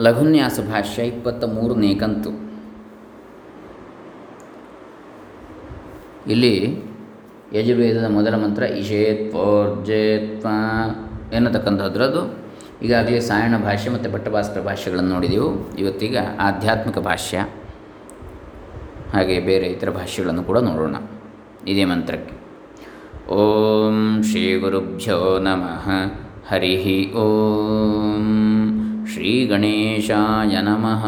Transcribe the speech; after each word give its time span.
ಲಘುನ್ಯಾಸ 0.00 0.60
ಭಾಷ್ಯ 0.70 1.02
ಇಪ್ಪತ್ತ 1.02 1.44
ಮೂರನೇ 1.44 1.94
ಕಂತು. 1.94 2.30
ಇಲ್ಲಿ 6.32 6.54
ಯಜುರ್ವೇದದ 7.52 8.06
ಮೊದಲ 8.10 8.34
ಮಂತ್ರ 8.34 8.62
ಇಷೇತ್ವೋರ್ಜೇತ್ವ 8.62 10.46
ಎನ್ನತಕ್ಕಂಥದ್ರದ್ದು 11.32 12.22
ಈಗಾಗಲೇ 12.82 13.20
ಸಾಯಣ 13.20 13.54
ಭಾಷೆ 13.64 13.88
ಮತ್ತು 13.90 14.08
ಭಟ್ಟಭಾಸ್ಕರ 14.12 14.60
ಭಾಷೆಗಳನ್ನು 14.60 15.10
ನೋಡಿದೆವು. 15.10 15.50
ಇವತ್ತೀಗ 15.76 16.16
ಆಧ್ಯಾತ್ಮಿಕ 16.40 16.98
ಭಾಷ್ಯ, 16.98 17.36
ಹಾಗೆ 19.12 19.40
ಬೇರೆ 19.40 19.66
ಇತರ 19.66 19.90
ಭಾಷೆಗಳನ್ನು 19.90 20.42
ಕೂಡ 20.42 20.58
ನೋಡೋಣ. 20.58 20.96
ಇದೇ 21.68 21.84
ಮಂತ್ರಕ್ಕೆ. 21.84 22.34
ಓಂ 23.34 24.22
ಶ್ರೀ 24.22 24.58
ಗುರುಭ್ಯೋ 24.58 25.38
ನಮಃ. 25.38 25.86
ಹರಿ 26.48 26.74
ಓಂ. 27.12 28.55
ಶ್ರೀ 29.16 29.46
ಗಣೇಶಾಯ 29.46 30.60
ನಮಃ. 30.60 31.06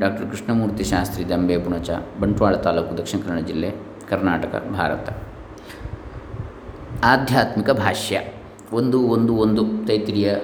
ಡಾಕ್ಟರ್ 0.00 0.30
ಕೃಷ್ಣಮೂರ್ತಿ 0.30 0.84
ಶಾಸ್ತ್ರಿ 0.84 1.28
ದಂಬೆ 1.28 1.58
ಪುಣಚ, 1.58 1.90
ಬಂಟ್ವಾಳ 2.20 2.56
ತಾಲೂಕು 2.56 2.98
ದಕ್ಷಿಣ 2.98 3.20
ಕನ್ನಡ 3.20 3.40
ಜಿಲ್ಲೆ, 3.40 3.74
ಕರ್ನಾಟಕ, 4.08 4.64
ಭಾರತ. 4.70 5.10
ಆಧ್ಯಾತ್ಮಿಕ 7.04 7.70
ಭಾಷ್ಯ. 7.70 8.20
ಒಂದು 8.72 9.00
ಒಂದು 9.00 9.34
ಒಂದು 9.34 9.86
ತೈತಿರಿಯ 9.86 10.34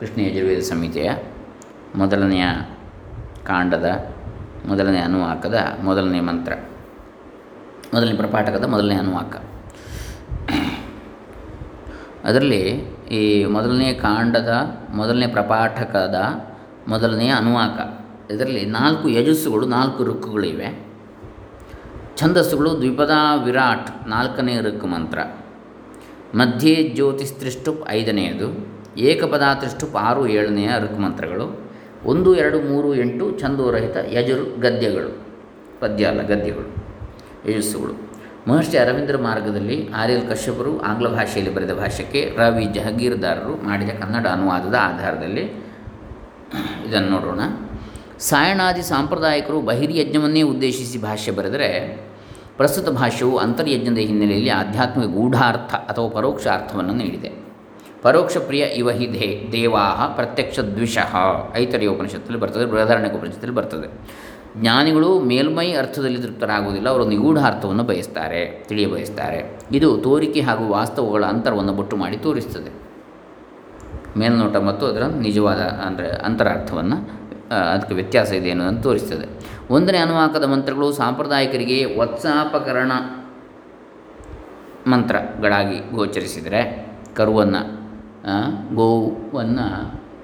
ಕೃಷ್ಣ 0.00 0.20
ಯಜುರ್ವೇದ 0.20 0.58
ಸಂಹಿತೆಯ 0.58 1.10
ಮೊದಲನೆಯ 1.94 2.44
ಕಾಂಡದ 3.46 4.14
ಮೊದಲನೇ 4.66 4.98
ಅನುವಾಕದ 4.98 5.78
ಮೊದಲನೇ 5.82 6.20
ಮಂತ್ರ. 6.20 6.52
ಮೊದಲನೇ 7.94 8.16
ಪ್ರಪಾಠಕದ 8.16 8.64
ಮೊದಲನೇ 8.64 8.94
ಅನುವಾಕ. 8.94 9.36
ಅದರಲ್ಲಿ 12.24 12.91
ಈ 13.12 13.44
ಮೊದಲನೇ 13.44 13.92
ಕಾಂಡದ, 13.92 14.54
ಮೊದಲನೇ 14.90 15.26
ಪ್ರಪಾಠಕದ, 15.26 16.16
ಮೊದಲನೆಯ 16.88 17.30
ಅನುವಾಕ. 17.30 18.02
ಇದರಲ್ಲಿ 18.32 18.64
ನಾಲ್ಕು 18.64 19.08
ಯಜಸ್ಸುಗಳು, 19.08 19.66
ನಾಲ್ಕು 19.66 20.04
ರುಕ್ಕುಗಳಿವೆ 20.04 20.92
ಛಂದಸ್ಸುಗಳು 22.16 22.76
ದ್ವಿಪದ 22.76 23.10
ವಿರಾಟ್, 23.44 24.08
ನಾಲ್ಕನೇ 24.08 24.60
ಋಕ್ 24.60 24.84
ಮಂತ್ರ. 24.84 25.18
ಮಧ್ಯೆ 26.34 26.88
ಜ್ಯೋತಿಸ್ತ್ರಿಷ್ಟುಪ್ 26.94 27.88
ಐದನೆಯದು. 27.88 28.78
ಏಕಪದ 28.98 29.42
ತ್ರಿಷ್ಟುಪ್ 29.54 29.96
ಆರು 29.96 30.26
ಏಳನೆಯ 30.26 30.70
ಋಕ್ 30.84 31.00
ಮಂತ್ರಗಳು. 31.00 31.70
ಒಂದು, 32.04 32.34
ಎರಡು, 32.34 32.60
ಮೂರು, 32.60 32.94
ಎಂಟು 32.94 33.38
ಛಂದೋರಹಿತ 33.38 33.96
ಯಜುರ್ 34.12 34.60
ಗದ್ಯಗಳು 34.60 35.18
ಪದ್ಯ 35.80 36.04
ಅಲ್ಲ, 36.04 36.22
ಗದ್ಯಗಳು. 36.22 36.84
ಯಜಸ್ಸುಗಳು. 37.50 38.11
ಮಹರ್ಷಿ 38.48 38.78
ಅರವಿಂದರ 38.78 39.16
ಮಾರ್ಗದಲ್ಲಿ 39.16 39.92
ಆರ್ 39.92 40.10
ಎಲ್ 40.10 40.28
ಕಶ್ಯಪರು 40.28 40.80
ಆಂಗ್ಲ 40.80 41.08
ಭಾಷೆಯಲ್ಲಿ 41.08 41.54
ಬರೆದ 41.54 41.72
ಭಾಷೆಗೆ 41.72 42.30
ರವಿ 42.36 42.64
ಜಹಗೀರ್ದಾರರು 42.64 43.64
ಮಾಡಿದ 43.64 43.88
ಕನ್ನಡ 43.88 44.26
ಅನುವಾದದ 44.26 44.74
ಆಧಾರದಲ್ಲಿ 44.74 45.44
ಇದನ್ನು 46.88 47.08
ನೋಡೋಣ. 47.08 47.40
ಸಾಯಣಾದಿ 48.18 48.82
ಸಾಂಪ್ರದಾಯಿಕರು 48.82 49.60
ಬಹಿರ್ಯಜ್ಞವನ್ನೇ 49.60 50.42
ಉದ್ದೇಶಿಸಿ 50.42 50.98
ಭಾಷೆ 50.98 51.30
ಬರೆದರೆ 51.30 51.68
ಪ್ರಸ್ತುತ 52.56 52.88
ಭಾಷೆಯು 52.88 53.36
ಅಂತರ್ಯಜ್ಞದ 53.36 53.98
ಹಿನ್ನೆಲೆಯಲ್ಲಿ 53.98 54.50
ಆಧ್ಯಾತ್ಮಿಕ 54.50 55.06
ಗೂಢಾರ್ಥ 55.06 55.74
ಅಥವಾ 55.74 56.08
ಪರೋಕ್ಷ 56.08 56.46
ಅರ್ಥವನ್ನು 56.46 56.94
ನೀಡಿದೆ. 56.94 57.30
ಪರೋಕ್ಷ 58.02 58.36
ಪ್ರಿಯ 58.36 58.62
ಇವ 58.62 58.90
ಹಿ 58.90 59.12
ದೇ 59.12 59.48
ದೇವಾಹ 59.52 60.06
ಪ್ರತ್ಯಕ್ಷ 60.14 60.58
ದ್ವಿಷಃ. 60.58 61.16
ಐತರಿಯ 61.56 61.88
ಉಪನಿಷತ್ತಲ್ಲಿ 61.88 62.40
ಬರ್ತದೆ 62.40 62.64
ಬೃಹಧಾರಣ್ಯ 62.64 63.08
ಉಪನಿಷತ್ತಲ್ಲಿ 63.08 63.56
ಬರ್ತದೆ. 63.56 63.88
ಜ್ಞಾನಿಗಳು 64.60 65.10
ಮೇಲ್ಮೈ 65.20 65.66
ಅರ್ಥದಲ್ಲಿ 65.72 66.18
ತೃಪ್ತರಾಗುವುದಿಲ್ಲ, 66.22 66.88
ಅವರು 66.88 67.04
ನಿಗೂಢ 67.04 67.38
ಅರ್ಥವನ್ನು 67.44 67.84
ಬಯಸ್ತಾರೆ 67.84 68.40
ತಿಳಿಯ 68.68 68.86
ಬಯಸ್ತಾರೆ 68.86 69.38
ಇದು 69.72 69.88
ತೋರಿಕೆ 69.98 70.40
ಹಾಗೂ 70.40 70.64
ವಾಸ್ತವಗಳ 70.68 71.22
ಅಂತರವನ್ನು 71.24 71.72
ಬೊಟ್ಟು 71.72 71.96
ಮಾಡಿ 71.96 72.16
ತೋರಿಸ್ತದೆ. 72.16 72.70
ಮೇಲ್ನೋಟ 74.18 74.56
ಮತ್ತು 74.68 74.84
ಅದರ 74.86 75.04
ನಿಜವಾದ 75.26 75.62
ಅಂದರೆ 75.86 76.08
ಅಂತರಾರ್ಥವನ್ನು 76.28 76.98
ಅದಕ್ಕೆ 77.72 77.94
ವ್ಯತ್ಯಾಸ 77.94 78.30
ಇದೆ 78.32 78.50
ಅನ್ನೋದನ್ನು 78.50 78.82
ತೋರಿಸ್ತದೆ. 78.82 79.26
ಒಂದನೇ 79.70 79.98
ಅನುವಾಕದ 79.98 80.44
ಮಂತ್ರಗಳು 80.44 80.88
ಸಾಂಪ್ರದಾಯಿಕರಿಗೆ 80.92 81.78
ವತ್ಸಾಪಕರಣ 81.98 82.92
ಮಂತ್ರಗಳಾಗಿ 84.90 85.78
ಗೋಚರಿಸಿದರೆ, 85.96 86.62
ಕರುವನ್ನು 87.16 87.62
ಗೋವನ್ನು 88.74 89.66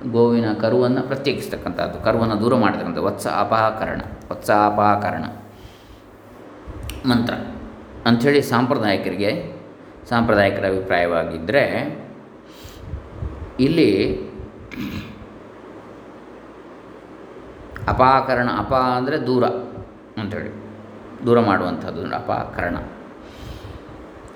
ಗೋವಿನ 0.06 0.52
ಕರುವನ್ನು 0.52 1.02
ಪ್ರತ್ಯೇಕಿಸ್ತಕ್ಕಂಥದ್ದು, 1.02 2.04
ಕರುವನ್ನು 2.04 2.40
ದೂರ 2.40 2.54
ಮಾಡತಕ್ಕಂಥ 2.54 2.98
ವತ್ಸ 2.98 3.26
ಅಪಹಕರಣ 3.26 4.00
ವತ್ಸಾಪಹಕರಣ 4.30 5.24
ಮಂತ್ರ. 7.08 7.34
ಅಂಥೇಳಿ 8.06 8.42
ಸಾಂಪ್ರದಾಯಿಕರಿಗೆ, 8.42 9.60
ಸಾಂಪ್ರದಾಯಿಕರ 10.08 10.66
ಅಭಿಪ್ರಾಯವಾಗಿದ್ದರೆ 10.66 11.62
ಇಲ್ಲಿ 13.60 14.18
ಅಪಾಕರಣ, 17.88 18.48
ಅಪ 18.58 18.74
ಅಂದರೆ 18.74 19.26
ದೂರ 19.26 19.44
ಅಂಥೇಳಿ. 20.18 20.50
ದೂರ 21.26 21.40
ಮಾಡುವಂಥದ್ದು 21.40 22.14
ಅಪಾಕರಣ. 22.14 22.76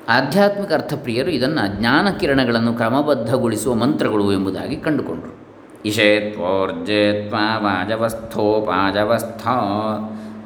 ಆಧ್ಯಾತ್ಮಿಕ 0.08 0.72
ಅರ್ಥಪ್ರಿಯರು 0.72 1.30
ಇದನ್ನು 1.30 1.78
ಜ್ಞಾನ 1.78 2.10
ಕಿರಣಗಳನ್ನು 2.10 2.74
ಕ್ರಮಬದ್ಧಗೊಳಿಸುವ 2.74 3.74
ಮಂತ್ರಗಳು 3.74 4.32
ಎಂಬುದಾಗಿ 4.32 4.76
ಕಂಡುಕೊಂಡರು. 4.76 5.41
ಇಷೇತ್ವೋರ್ಜೆ 5.84 7.28
ತ್ವಾ 7.28 7.58
ವಾಜವಸ್ಥೋ 7.58 8.60
ಪಾಜವಸ್ಥ. 8.60 9.42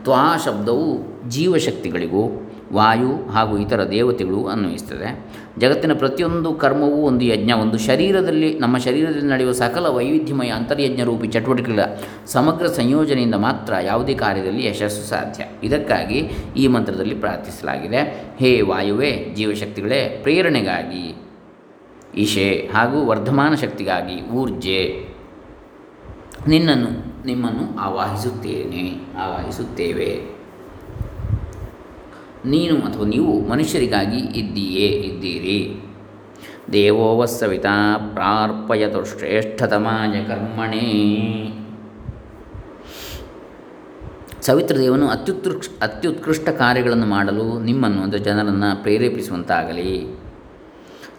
ತ್ವಾ 0.03 0.37
ಶಬ್ದವು 0.45 1.17
ಜೀವಶಕ್ತಿಗಳಿಗೂ, 1.31 2.53
ವಾಯು 2.73 3.31
ಹಾಗೂ 3.31 3.59
ಇತರ 3.59 3.91
ದೇವತೆಗಳು 3.91 4.47
ಅನ್ವಯಿಸ್ತದೆ 4.47 5.27
ಜಗತ್ತಿನ 5.59 5.93
ಪ್ರತಿಯೊಂದು 5.95 6.55
ಕರ್ಮವೂ 6.55 6.97
ಒಂದು 6.97 7.25
ಯಜ್ಞ. 7.25 7.53
ಒಂದು 7.53 7.79
ಶರೀರದಲ್ಲಿ, 7.79 8.59
ನಮ್ಮ 8.59 8.79
ಶರೀರದಲ್ಲಿ 8.79 9.31
ನಡೆಯುವ 9.31 9.53
ಸಕಲ 9.53 9.87
ವೈವಿಧ್ಯಮಯ 9.87 10.49
ಅಂತರ್ಯಜ್ಞ 10.49 11.03
ರೂಪಿ 11.03 11.29
ಚಟುವಟಿಕೆಗಳ 11.29 11.81
ಸಮಗ್ರ 12.27 12.67
ಸಂಯೋಜನೆಯಿಂದ 12.67 13.35
ಮಾತ್ರ 13.35 13.75
ಯಾವುದೇ 13.83 14.15
ಕಾರ್ಯದಲ್ಲಿ 14.15 14.67
ಯಶಸ್ಸು 14.67 15.09
ಸಾಧ್ಯ. 15.09 15.45
ಇದಕ್ಕಾಗಿ 15.63 16.19
ಈ 16.57 16.67
ಮಂತ್ರದಲ್ಲಿ 16.67 17.15
ಪ್ರಾರ್ಥಿಸಲಾಗಿದೆ. 17.15 18.25
ಹೇ 18.39 18.61
ವಾಯುವೆ, 18.61 19.35
ಜೀವಶಕ್ತಿಗಳೇ, 19.35 20.21
ಪ್ರೇರಣೆಗಾಗಿ 20.23 21.17
ಇಶೆ 22.15 22.71
ಹಾಗೂ 22.75 23.07
ವರ್ಧಮಾನ 23.07 23.55
ಶಕ್ತಿಗಾಗಿ, 23.55 24.31
ಊರ್ಜೆ. 24.31 25.16
ನಿನ್ನನ್ನು, 26.49 26.91
ನಿಮ್ಮನ್ನು 27.27 27.79
ಆವಾಹಿಸುತ್ತೇನೆ, 27.79 28.84
ಆವಾಹಿಸುತ್ತೇವೆ. 29.19 30.11
ನೀನು 32.45 32.77
ಅಥವಾ 32.77 33.07
ನೀವು 33.07 33.49
ಮನುಷ್ಯರಿಗಾಗಿ 33.49 34.17
ಇದ್ದೀಯೇ, 34.17 34.87
ಇದ್ದೀರಿ. 34.87 35.59
ದೇವೋವ 36.73 37.25
ಸವಿತಾ 37.25 37.99
ಪ್ರಾರ್ಪಯತು 38.15 39.19
ಶ್ರೇಷ್ಠತಮಾಯ 39.19 40.25
ಕರ್ಮಣೇ. 40.25 40.87
ಸವಿತ್ರದೇವನು 44.41 45.09
ಅತ್ಯುತ್ಕೃಷ್ಟ 45.09 45.83
ಅತ್ಯುತ್ಕೃಷ್ಟ 45.83 46.49
ಕಾರ್ಯಗಳನ್ನು 46.49 47.06
ಮಾಡಲು 47.06 47.61
ನಿಮ್ಮನ್ನು 47.65 48.03
ಅಂದರೆ 48.03 48.19
ಜನರನ್ನು 48.19 48.83
ಪ್ರೇರೇಪಿಸುವಂತಾಗಲಿ. 48.83 49.93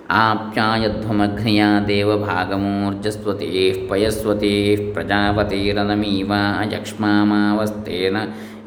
ಆಪ್ಯಾಯಧ್ವಮಗ್ನಿಯ 0.10 1.64
ದೇವಭಾಗಮೂರ್ಜಸ್ವತೇ 1.88 3.88
ಪಯಸ್ವತೇ 3.90 4.92
ಪ್ರಜಾಪತಿರನಮೀವ 4.94 6.32
ಯಕ್ಷ್ಮಾಮಾವಸ್ಥೇನ 6.72 8.18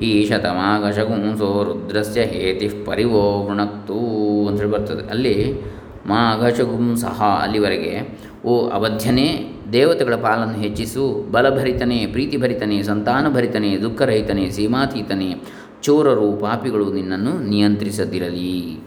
ಈಶತಮಾಘಶಗುಂಸೋ 0.01 1.65
ರುದ್ರಸ್ಯ 1.65 2.21
ಹೇತಿ 2.21 2.69
ಪರಿವೋ 2.69 3.49
ವೃಣಕ್ತೂ 3.49 4.01
ಅಂತೇಳಿ 4.49 4.71
ಬರ್ತದೆ 4.71 5.11
ಅಲ್ಲಿ 5.11 5.63
ಮಾಘಶಗುಂಸಹ 6.07 7.23
ಅಲ್ಲಿವರೆಗೆ, 7.23 8.21
ಓ 8.45 8.69
ಅವಧ್ಯನೇ, 8.69 9.51
ದೇವತೆಗಳ 9.73 10.15
ಪಾಲನ್ನು 10.15 10.55
ಹೆಚ್ಚಿಸು, 10.55 11.31
ಬಲಭರಿತನೇ, 11.31 12.07
ಪ್ರೀತಿಭರಿತನೇ, 12.07 12.83
ಸಂತಾನಭರಿತನೇ, 12.83 13.77
ದುಃಖರಹಿತನೇ, 13.77 14.51
ಸೀಮಾತೀತನೇ, 14.51 15.37
ಚೋರರು, 15.83 16.33
ಪಾಪಿಗಳು 16.33 16.93
ನಿನ್ನನ್ನು 16.93 17.51
ನಿಯಂತ್ರಿಸದಿರಲಿ. 17.51 18.79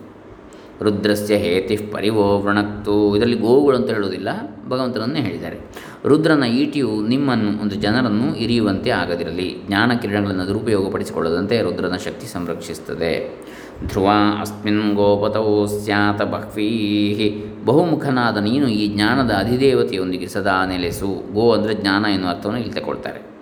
ರುದ್ರಸ್ಯ 0.83 1.35
ಹೇತಿ 1.35 1.77
ಪರಿವೋ 1.77 2.39
ವೃಣಕ್ತು 2.39 3.17
ಇದರಲ್ಲಿ 3.17 3.37
ಗೋವುಗಳು 3.37 3.77
ಅಂತ 3.77 3.89
ಹೇಳುವುದಿಲ್ಲ. 3.89 4.29
ಭಗವಂತನನ್ನೇ 4.69 5.21
ಹೇಳಿದ್ದಾರೆ. 5.21 5.57
ರುದ್ರನ 6.05 6.43
ಈಟಿಯು 6.43 7.07
ನಿಮ್ಮನ್ನು, 7.07 7.61
ಒಂದು 7.61 7.75
ಜನರನ್ನು 7.75 8.35
ಇರಿಯುವಂತೆ 8.35 8.89
ಆಗದಿರಲಿ. 8.89 9.55
ಜ್ಞಾನ 9.67 9.91
ಕಿರಣಗಳನ್ನು 10.01 10.47
ದುರುಪಯೋಗಪಡಿಸಿಕೊಳ್ಳದಂತೆ 10.47 11.61
ರುದ್ರನ 11.61 11.95
ಶಕ್ತಿ 11.95 12.27
ಸಂರಕ್ಷಿಸುತ್ತದೆ. 12.27 13.43
ಧ್ರುವ 13.87 14.09
ಅಸ್ಮಿನ್ 14.39 14.95
ಗೋಪತೋ 14.95 15.65
ಸ್ಯಾತ 15.65 16.21
ಬಹ್ವೀಹಿ. 16.21 17.43
ಬಹುಮುಖನಾದ 17.65 18.37
ನೀನು 18.37 18.67
ಈ 18.67 18.87
ಜ್ಞಾನದ 18.87 19.31
ಅಧಿದೇವತೆಯೊಂದಿಗೆ 19.31 20.27
ಸದಾ 20.27 20.65
ನೆಲೆಸು. 20.65 21.33
ಗೋ 21.33 21.51
ಅಂದರೆ 21.51 21.73
ಜ್ಞಾನ 21.73 22.05
ಎನ್ನುವ 22.05 22.29
ಅರ್ಥವನ್ನು 22.29 22.61
ಇಲ್ಲಿ 22.61 22.73
ತಗೊಳ್ತಾರೆ 22.73 23.33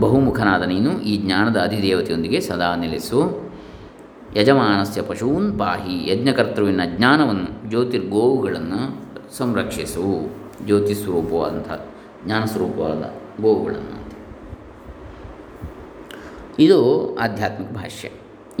ಬಹುಮುಖನಾದ 0.00 0.62
ನೀನು 0.62 1.00
ಈ 1.00 1.16
ಜ್ಞಾನದ 1.16 1.56
ಅಧಿದೇವತೆಯೊಂದಿಗೆ 1.56 2.40
ಸದಾ 2.40 2.74
ನೆಲೆಸು. 2.74 3.47
ಯಜಮಾನಸ್ಯ 4.36 5.02
ಪಶೂನ್ 5.02 5.58
ಪಾಹಿ 5.58 6.10
ಯಜ್ಞಕರ್ತೃವಿನ 6.10 6.80
ಜ್ಞಾನವನ್ನು 6.96 7.70
ಜ್ಯೋತಿರ್ಗೋವುಗಳನ್ನು 7.70 8.80
ಸಂರಕ್ಷಿಸು. 9.36 10.32
ಜ್ಯೋತಿ 10.64 10.94
ಸ್ವರೂಪವಾದಂಥ 10.94 11.68
ಜ್ಞಾನ 12.24 12.44
ಸ್ವರೂಪವಾದ 12.44 13.02
ಗೋವುಗಳನ್ನು 13.42 13.98
ಇದು 16.58 16.78
ಆಧ್ಯಾತ್ಮಿಕ 17.16 17.70
ಭಾಷ್ಯ. 17.70 18.08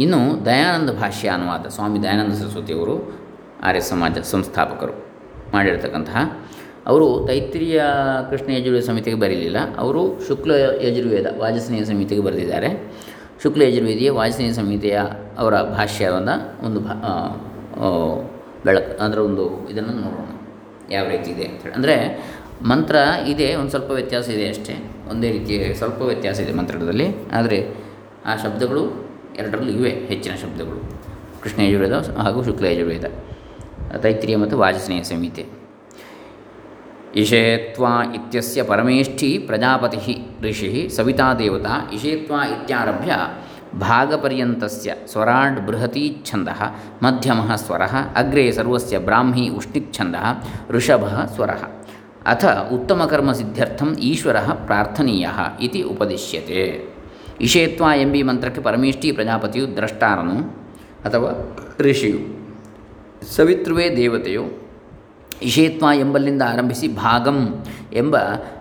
ಇನ್ನು 0.00 0.46
ದಯಾನಂದ 0.46 0.90
ಭಾಷ್ಯ 0.90 1.28
ಅನುವಾದ 1.28 1.66
ಸ್ವಾಮಿ 1.66 2.02
ದಯಾನಂದ 2.02 2.32
ಸರಸ್ವತಿಯವರು 2.32 2.96
ಆರ್ಯ 3.62 3.80
ಸಮಾಜ 3.80 4.18
ಸಂಸ್ಥಾಪಕರು 4.18 4.92
ಮಾಡಿರ್ತಕ್ಕಂತಹ, 5.52 6.46
ಅವರು 6.86 7.24
ತೈತ್ರಿಯ 7.26 7.82
ಕೃಷ್ಣ 8.30 8.50
ಯಜುರ್ವೇದ 8.50 8.84
ಸಮಿತಿಗೆ 8.84 9.16
ಬರೀಲಿಲ್ಲ, 9.16 9.76
ಅವರು 9.78 10.26
ಶುಕ್ಲ 10.28 10.52
ಯಜುರ್ವೇದ 10.82 11.26
ವಾಜಸ್ನೇಯ 11.38 11.84
ಸಮಿತಿಗೆ 11.84 12.22
ಬರೆದಿದ್ದಾರೆ. 12.22 12.92
ಶುಕ್ಲ 13.42 13.62
ಯಜುರ್ವೇದಿಯ 13.62 14.10
ವಾಜಸ್ನೇಯ 14.10 14.52
ಸಂಹಿತೆಯ 14.52 14.98
ಅವರ 15.38 15.54
ಭಾಷ್ಯವನ್ನು 15.62 16.34
ಒಂದು 16.66 16.80
ಭಾ 16.80 16.94
ಬೆಳಕು, 18.64 18.90
ಅದರ 19.04 19.18
ಒಂದು 19.18 19.44
ಇದನ್ನು 19.68 19.92
ನೋಡೋಣ. 20.04 20.28
ಯಾವ 20.90 21.04
ರೀತಿ 21.08 21.30
ಇದೆ 21.30 21.44
ಅಂತೇಳಿ 21.44 21.74
ಅಂದರೆ 21.74 21.96
ಮಂತ್ರ 22.70 22.96
ಇದೆ, 23.32 23.48
ಒಂದು 23.54 23.70
ಸ್ವಲ್ಪ 23.70 23.90
ವ್ಯತ್ಯಾಸ 23.90 24.26
ಇದೆ 24.28 24.46
ಅಷ್ಟೇ. 24.48 24.74
ಒಂದೇ 25.10 25.28
ರೀತಿಯ 25.32 25.74
ಸ್ವಲ್ಪ 25.74 26.00
ವ್ಯತ್ಯಾಸ 26.02 26.40
ಇದೆ 26.40 26.52
ಮಂತ್ರದಲ್ಲಿ. 26.52 27.06
ಆದರೆ 27.32 27.58
ಆ 28.26 28.34
ಶಬ್ದಗಳು 28.44 28.82
ಎರಡರಲ್ಲೂ 29.38 29.72
ಇವೆ, 29.72 29.92
ಹೆಚ್ಚಿನ 30.10 30.34
ಶಬ್ದಗಳು. 30.44 30.80
ಕೃಷ್ಣ 31.42 31.60
ಯಜುರ್ವೇದ 31.62 31.92
ಹಾಗೂ 32.24 32.40
ಶುಕ್ಲ 32.44 32.66
ಯಜುರ್ವೇದ. 32.72 33.04
ತೈತ್ರಿಯ 34.04 34.36
ಮತ್ತು 34.36 34.58
ವಾಜಸ್ನೇಯ 34.58 35.02
ಸಂಹಿತೆ. 35.02 35.44
ಇಷೇತ್ವಾ 37.18 37.92
ಇತ್ಯಸ್ಯ 38.14 38.62
ಪರಮೇಷ್ಠಿ 38.62 39.28
ಪ್ರಜಾಪತಿ 39.46 40.14
ಋಷಿ 40.42 40.70
ಸವಿತಾ 40.96 41.28
ದೇವತಾ 41.38 41.74
ಇಷೇತ್ವಾ 41.94 42.40
ಇತ್ಯಾರಭ್ಯ 42.46 43.12
ಭಾಗಪರ್ಯಂತಸ್ಯ 43.80 44.90
ಸ್ವರಾಡ್ 45.12 45.58
ಬೃಹತಿ 45.66 46.04
ಛಂದಃ 46.24 46.60
ಮಧ್ಯಮಃ 47.02 47.50
ಸ್ವರಃ 47.56 47.94
ಅಗ್ರೆ 48.16 48.52
ಸರ್ವಸ್ಯ 48.52 48.98
ಬ್ರಾಹ್ಮಿ 48.98 49.44
ಉಷ್ಣಿಚ್ಛಂದಃ 49.48 50.26
ಋಷಭಃ 50.70 51.16
ಸ್ವರಃ 51.34 51.62
ಅಥ 52.26 52.44
ಉತ್ತಮಕರ್ಮಸಿದ್ಧ್ಯರ್ಥಂ 52.72 53.90
ಈಶ್ವರಃ 54.02 54.48
ಪ್ರಾರ್ಥನೀಯಃ 54.66 55.38
ಇತಿ 55.60 55.82
ಉಪದಿಶ್ಯತೆ 55.82 56.62
ಇಷೇತ್ವ 57.40 57.84
ಎಂಬಿ 57.96 58.22
ಮಂತ್ರಕ್ಕೆ 58.22 58.60
ಪರಮೇಷ್ಠಿ 58.60 59.12
ಪ್ರಜಾಪತಿಯು 59.12 59.66
ದ್ರಷ್ಟಾರನು 59.76 60.38
ಅಥವಾ 61.04 61.30
ಋಷಿಯು 61.80 62.20
ಸವಿತೃವೇ 63.34 63.86
ದೇವತೆಯು 63.96 64.44
ಇಷೇತ್ವ 65.48 65.86
ಎಂಬಲ್ಲಿಂದ 65.94 66.42
ಆರಂಭಿಸಿ 66.52 66.86
ಭಾಗಂ 66.94 67.38
ಎಂಬ 67.92 68.16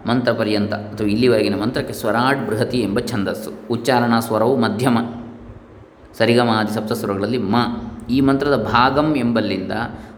ಮಂತ್ರ 0.06 0.32
ಪರ್ಯಂತ, 0.34 0.74
ಅಥವಾ 0.92 1.08
ಇಲ್ಲಿವರೆಗಿನ 1.08 1.56
ಮಂತ್ರಕ್ಕೆ 1.56 1.94
ಸ್ವರಾಡ್ 1.94 2.42
ಬೃಹತಿ 2.50 2.80
ಎಂಬ 2.80 3.00
ಛಂದಸ್ಸು. 3.00 3.52
ಉಚ್ಚಾರಣಾ 3.70 4.20
ಸ್ವರವು 4.20 4.56
ಮಧ್ಯಮ, 4.56 4.98
ಸರಿಗಮಾದಿ 6.18 6.74
ಸಪ್ತಸ್ವರಗಳಲ್ಲಿ 6.74 7.38
ಮ. 7.38 7.58
ಈ 8.10 8.20
ಮಂತ್ರದ 8.22 8.58
ಭಾಗಂ 8.74 9.10
ಎಂಬಲ್ಲಿಂದ 9.16 9.74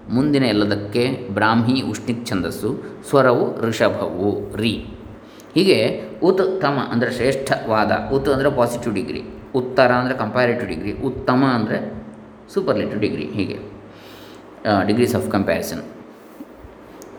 ಮುಂದಿನ 0.09 0.43
ಎಲ್ಲದಕ್ಕೆ 0.43 1.03
ಬ್ರಾಹ್ಮಿ 1.31 1.75
ಉಷ್ಣಿಕ್ 1.81 2.23
ಛಂದಸ್ಸು, 2.27 2.69
ಸ್ವರವು 3.09 3.45
ಋಷಭವು, 3.67 4.29
ರಿ. 4.55 4.73
ಹೀಗೆ 5.53 5.77
ಉತ್ 6.23 6.43
ತಮ 6.61 6.77
ಅಂದರೆ 6.91 7.11
ಶ್ರೇಷ್ಠವಾದ, 7.11 7.91
ಉತ್ 8.13 8.29
ಅಂದರೆ 8.29 8.49
ಪಾಸಿಟಿವ್ 8.51 8.95
ಡಿಗ್ರಿ 8.95 9.21
ಉತ್ತರ 9.55 9.91
ಅಂದರೆ 9.91 10.15
ಕಂಪ್ಯಾರಿಟಿವ್ 10.17 10.67
ಡಿಗ್ರಿ 10.69 10.91
ಉತ್ತಮ 11.07 11.43
ಅಂದರೆ 11.53 11.77
ಸೂಪರ್ಲೇಟಿವ್ 12.53 12.99
ಡಿಗ್ರಿ 13.01 13.25
ಹೀಗೆ 13.37 13.57
degrees 14.87 15.15
of 15.15 15.27
comparison 15.31 15.81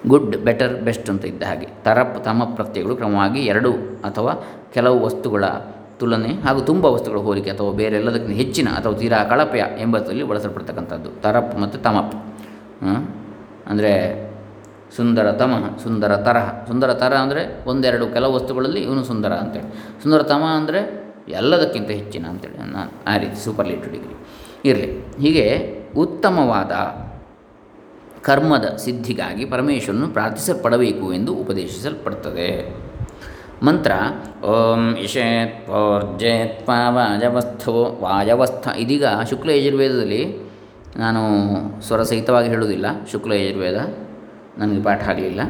good, 0.08 0.36
better, 0.36 0.74
best 0.74 1.10
ಅಂತ 1.10 1.24
ಇದ್ದ 1.24 1.42
ಹಾಗೆ. 1.42 1.66
ತರಪ್, 1.84 2.24
ತಮ 2.24 2.42
ಪ್ರತ್ಯಯಗಳು 2.44 2.96
ಕ್ರಮವಾಗಿ 2.96 3.40
ಎರಡು 3.46 3.72
ಅಥವಾ 4.04 4.32
ಕೆಲವು 4.74 5.04
ವಸ್ತುಗಳ 5.04 5.44
ತುಲನೆ 6.00 6.28
ಹಾಗೂ 6.28 6.60
ತುಂಬ 6.60 6.84
ವಸ್ತುಗಳ 6.84 7.18
ಹೋಲಿಕೆ 7.18 7.50
ಅಥವಾ 7.50 7.70
ಬೇರೆ 7.70 7.96
ಎಲ್ಲದಕ್ಕಿಂತ 7.96 8.36
ಹೆಚ್ಚಿನ 8.36 8.68
ಅಥವಾ 8.68 8.92
ತೀರಾ 8.92 9.24
ಕಳಪೆಯ 9.24 9.64
ಎಂಬತ್ತಲ್ಲಿ 9.78 10.22
ಬಳಸಲ್ಪಡ್ತಕ್ಕಂಥದ್ದು. 10.22 11.10
ತರಪ್ 11.22 11.58
ಮತ್ತು 11.58 11.78
ತಮಪ್. 11.78 12.14
ಅಂದರೆ 13.66 13.92
ಸುಂದರ 14.96 15.32
ತಮ, 15.32 15.52
ಸುಂದರ 15.82 16.16
ತರಹ. 16.16 16.66
ಸುಂದರ 16.68 16.92
ತರ 16.92 17.14
ಅಂದರೆ 17.14 17.62
ಒಂದೆರಡು 17.66 18.06
ಕೆಲವು 18.06 18.32
ವಸ್ತುಗಳಲ್ಲಿ 18.34 18.80
ಇವನು 18.80 19.04
ಸುಂದರ 19.04 19.32
ಅಂತೇಳಿ. 19.32 20.00
ಸುಂದರ 20.02 20.22
ತಮ 20.22 20.44
ಅಂದರೆ 20.44 20.80
ಎಲ್ಲದಕ್ಕಿಂತ 21.28 21.90
ಹೆಚ್ಚಿನ 21.90 22.26
ಅಂತೇಳಿ. 22.26 22.58
ನಾನು 22.58 22.92
ಆ 23.06 23.16
ರೀತಿ 23.16 23.44
ಸೂಪರ್ಲೇಟಿವ್ 23.44 23.92
ಡಿಗ್ರಿ 23.92 24.14
ಇರಲಿ. 24.64 24.88
ಹೀಗೆ 25.20 25.46
ಉತ್ತಮವಾದ 25.96 26.72
ಕರ್ಮದ 28.22 28.76
ಸಿದ್ಧಿಗಾಗಿ 28.76 29.44
ಪರಮೇಶ್ವರನು 29.44 30.08
ಪ್ರಾರ್ಥಿಸಲ್ಪಡಬೇಕು 30.08 31.12
ಎಂದು 31.12 31.34
ಉಪದೇಶಿಸಲ್ಪಡ್ತದೆ. 31.34 32.76
ಮಂತ್ರ, 33.62 33.92
ಓಂ 34.44 34.96
ಇಷೇತ್ವರ್ಜೇತ್ವ 34.96 36.70
ವಾಯವಸ್ಥೋ 36.88 37.98
ವಾಯವಸ್ಥ 38.00 38.68
ಇದೀಗ 38.76 39.04
ಶುಕ್ಲ 39.30 39.50
ಯಜುರ್ವೇದದಲ್ಲಿ 39.50 40.50
ನಾನು 40.96 41.20
ಸ್ವರಸಹಿತವಾಗಿ 41.82 42.48
ಹೇಳುವುದಿಲ್ಲ. 42.48 42.86
ಶುಕ್ಲ 43.12 43.32
ಯಜುರ್ವೇದ 43.32 43.78
ನನಗೆ 44.58 44.82
ಪಾಠ 44.82 45.08
ಆಗಲಿಲ್ಲ. 45.08 45.40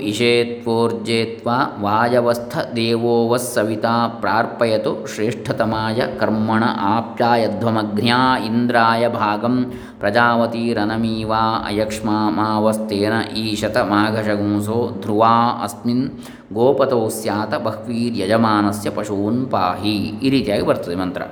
ಇಷೇತ್ವೋರ್ಜೇತ್ವಾ 0.00 1.76
ವಾಯವಸ್ಥ 1.80 2.58
ದೇವೋವಸ್ 2.76 3.54
ಸವಿತಾ 3.54 4.08
ಪ್ರಾರ್ಪಯತು 4.08 5.06
ಶ್ರೇಷ್ಠತಮಾಯ 5.06 6.02
ಕರ್ಮಣ 6.20 6.64
ಆಪ್ಯಾಯಧ್ವಮಗ್ನ್ಯಾ 6.80 8.38
ಇಂದ್ರಾಯ 8.38 9.08
ಭಾಗಂ 9.08 9.72
ಪ್ರಜಾವತಿರನಮೀವಾ 10.00 11.64
ಅಯಕ್ಷ್ಮಾ 11.66 12.30
ಮಾವಸ್ತೇನ 12.30 13.12
ಈಶತ 13.36 13.76
ಮಾಘಶಗುಂಸೋ 13.76 14.98
ಧ್ರುವಾ 15.00 15.60
ಅಸ್ಮಿನ್ 15.62 16.10
ಗೋಪತೌ 16.52 17.08
ಸ್ಯಾತ 17.08 17.54
ಬಹ್ವೀರ್ಯಜಮಾನಸ್ಯ 17.54 18.90
ಪಶೂನ್ 18.90 19.50
ಪಾಹಿ 19.50 19.96
ಈ 19.96 20.30
ರೀತಿಯಾಗಿ 20.30 20.66
ಬರ್ತದೆ 20.66 20.94
ಮಂತ್ರ. 20.94 21.22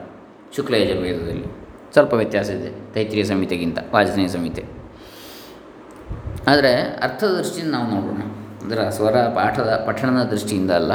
ಶುಕ್ಲ 0.57 0.75
ಯಜುರ್ವೇದದಲ್ಲಿ 0.75 1.45
ಸ್ವಲ್ಪ 1.93 2.15
ವ್ಯತ್ಯಾಸ 2.15 2.51
ಇದೆ. 2.51 2.95
ತೈತ್ರಿಯ 2.95 3.25
ಸಂಹಿತೆಗಿಂತ 3.25 3.79
ವಾಜಸ್ನೇಯ 3.95 4.29
ಸಂಹಿತೆ. 4.29 4.78
ಆದರೆ 6.49 6.73
ಅರ್ಥದ 7.03 7.29
ದೃಷ್ಟಿಯಿಂದ 7.29 7.73
ನಾವು 7.73 7.91
ನೋಡೋಣ. 7.91 8.23
ಅಂದರೆ 8.62 8.91
ಸ್ವರ 8.91 9.12
ಪಾಠದ 9.12 9.85
ಪಠಣದ 9.87 10.23
ದೃಷ್ಟಿಯಿಂದ 10.23 10.71
ಅಲ್ಲ. 10.71 10.93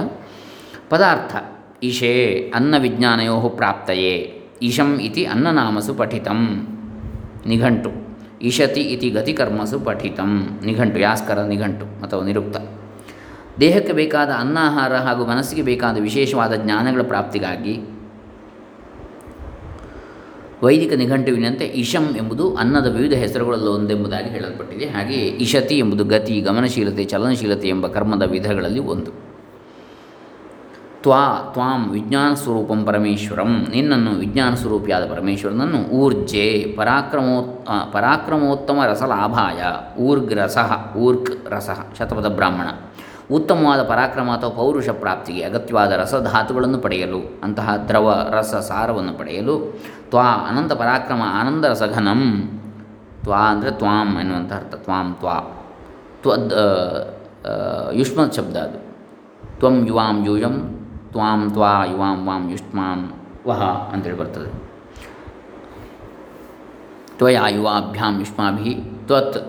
ಪದಾರ್ಥ, 0.90 1.36
ಈಶೇ 1.84 2.52
ಅನ್ನ 2.56 2.76
ವಿಜ್ಞಾನಯೋ 2.78 3.50
ಪ್ರಾಪ್ತಯೇ, 3.50 4.42
ಈಶಂ 4.62 5.00
ಇತಿ 5.00 5.26
ಅನ್ನನಾಮಸು 5.26 5.94
ಪಠಿತಂ, 5.94 6.68
ನಿಘಂಟು. 7.46 7.92
ಇಶತಿ 8.42 8.82
ಇತಿ 8.82 9.10
ಗತಿಕರ್ಮಸು 9.10 9.80
ಪಠಿತಂ, 9.80 10.60
ನಿಘಂಟು, 10.66 11.00
ಯಾಸ್ಕರ 11.00 11.40
ನಿಘಂಟು 11.40 11.86
ಅಥವಾ 11.86 12.24
ನಿರುಕ್ತ. 12.24 12.58
ದೇಹಕ್ಕೆ 13.60 13.94
ಬೇಕಾದ 13.94 14.30
ಅನ್ನಾಹಾರ 14.30 14.94
ಹಾಗೂ 14.96 15.26
ಮನಸ್ಸಿಗೆ 15.26 15.62
ಬೇಕಾದ 15.62 15.98
ವಿಶೇಷವಾದ 15.98 16.54
ಜ್ಞಾನಗಳ 16.54 17.02
ಪ್ರಾಪ್ತಿಗಾಗಿ 17.02 17.93
ವೈದಿಕ 20.64 20.94
ನಿಘಂಟುವಿನಂತೆ 20.94 21.66
ಇಶಂ 21.66 22.06
ಎಂಬುದು 22.18 22.56
ಅನ್ನದ 22.56 22.96
ವಿವಿಧ 22.96 23.14
ಹೆಸರುಗಳಲ್ಲಿ 23.14 23.70
ಒಂದೆಂಬುದಾಗಿ 23.70 24.30
ಹೇಳಲ್ಪಟ್ಟಿದೆ. 24.30 24.86
ಹಾಗೆಯೇ 24.86 25.26
ಇಶತಿ 25.26 25.78
ಎಂಬುದು 25.78 26.04
ಗತಿ, 26.04 26.42
ಗಮನಶೀಲತೆ, 26.42 27.04
ಚಲನಶೀಲತೆ 27.04 27.68
ಎಂಬ 27.68 27.88
ಕರ್ಮದ 27.88 28.24
ವಿಧಗಳಲ್ಲಿ 28.30 28.80
ಒಂದು. 28.80 29.12
ತ್ವಾ, 31.02 31.50
ತ್ವಾಂ 31.54 31.90
ವಿಜ್ಞಾನ 31.90 32.34
ಸ್ವರೂಪಂ 32.34 32.84
ಪರಮೇಶ್ವರಂ. 32.84 33.68
ನಿನ್ನನ್ನು 33.70 34.12
ವಿಜ್ಞಾನ 34.12 34.54
ಸ್ವರೂಪಿಯಾದ 34.54 35.06
ಪರಮೇಶ್ವರನನ್ನು 35.06 35.80
ಊರ್ಜೆ, 35.90 36.74
ಪರಾಕ್ರಮೋ 36.78 37.66
ಪರಾಕ್ರಮೋತ್ತಮ 37.92 38.80
ರಸಲಾಭಾಯ. 38.86 39.64
ಊರ್ಗ್ 40.02 40.34
ರಸಃ, 40.34 40.96
ಊರ್ಕ್ 40.98 41.52
ರಸಃ, 41.52 41.80
ಶತಪಥ 42.00 42.26
ಬ್ರಾಹ್ಮಣ. 42.26 42.68
ಉತ್ತಮವಾದ 43.38 43.82
ಪರಾಕ್ರಮ 43.92 44.30
ಅಥವಾ 44.38 44.54
ಪೌರುಷ 44.60 44.90
ಪ್ರಾಪ್ತಿಗೆ 45.04 45.42
ಅಗತ್ಯವಾದ 45.50 45.92
ರಸಧಾತುಗಳನ್ನು 46.02 46.80
ಪಡೆಯಲು, 46.86 47.22
ಅಂತಹ 47.46 47.76
ದ್ರವ 47.90 48.08
ರಸ 48.36 48.54
ಸಾರವನ್ನು 48.70 49.14
ಪಡೆಯಲು 49.20 49.56
ತ್ವಾ 50.12 50.28
ಅನಂತ 50.50 50.72
ಪರಾಕ್ರಮ 50.82 51.22
ಆನಂದ 51.40 51.64
ರಸಘನಂ. 51.74 52.24
ತ್ವಾ 53.24 53.42
ಅಂದರೆ 53.54 53.72
ತ್ವಾಂ 53.82 54.10
ಎನ್ನುವಂಥ 54.22 54.52
ಅರ್ಥ, 54.60 54.76
ತ್ವಾಂ 54.86 55.08
ತ್ವಾ. 55.22 55.36
ತ್ವದ್ 56.24 56.54
ಯುಷ್ಮತ್ 58.00 58.36
ಶಬ್ದ 58.38 58.58
ಅದು. 58.68 58.80
ತ್ವಂ 59.60 59.78
ಯುವಾಂ 59.90 60.18
ಯೂಯಂ, 60.28 60.56
ತ್ವಾಂ 61.14 61.42
ತ್ವಾ 61.56 61.72
ಯುವಾಂ 61.92 62.20
ವಾಂ 62.28 62.44
ಯುಷ್ಮಾಂ 62.54 63.00
ವಹ 63.48 63.64
ಅಂತೇಳಿ 63.94 64.18
ಬರ್ತದೆ. 64.22 64.50
ತ್ವಯಾ 67.18 67.44
ಯುವಾಭ್ಯಾಂ 67.56 68.14
ಯುಷ್ಮಾಭಿ, 68.22 68.72
ತ್ವತ್ 69.08 69.40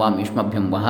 ವಾಂ 0.00 0.14
ಯುಷ್ಮಭ್ಯಂ 0.18 0.72
ವಹ 0.72 0.86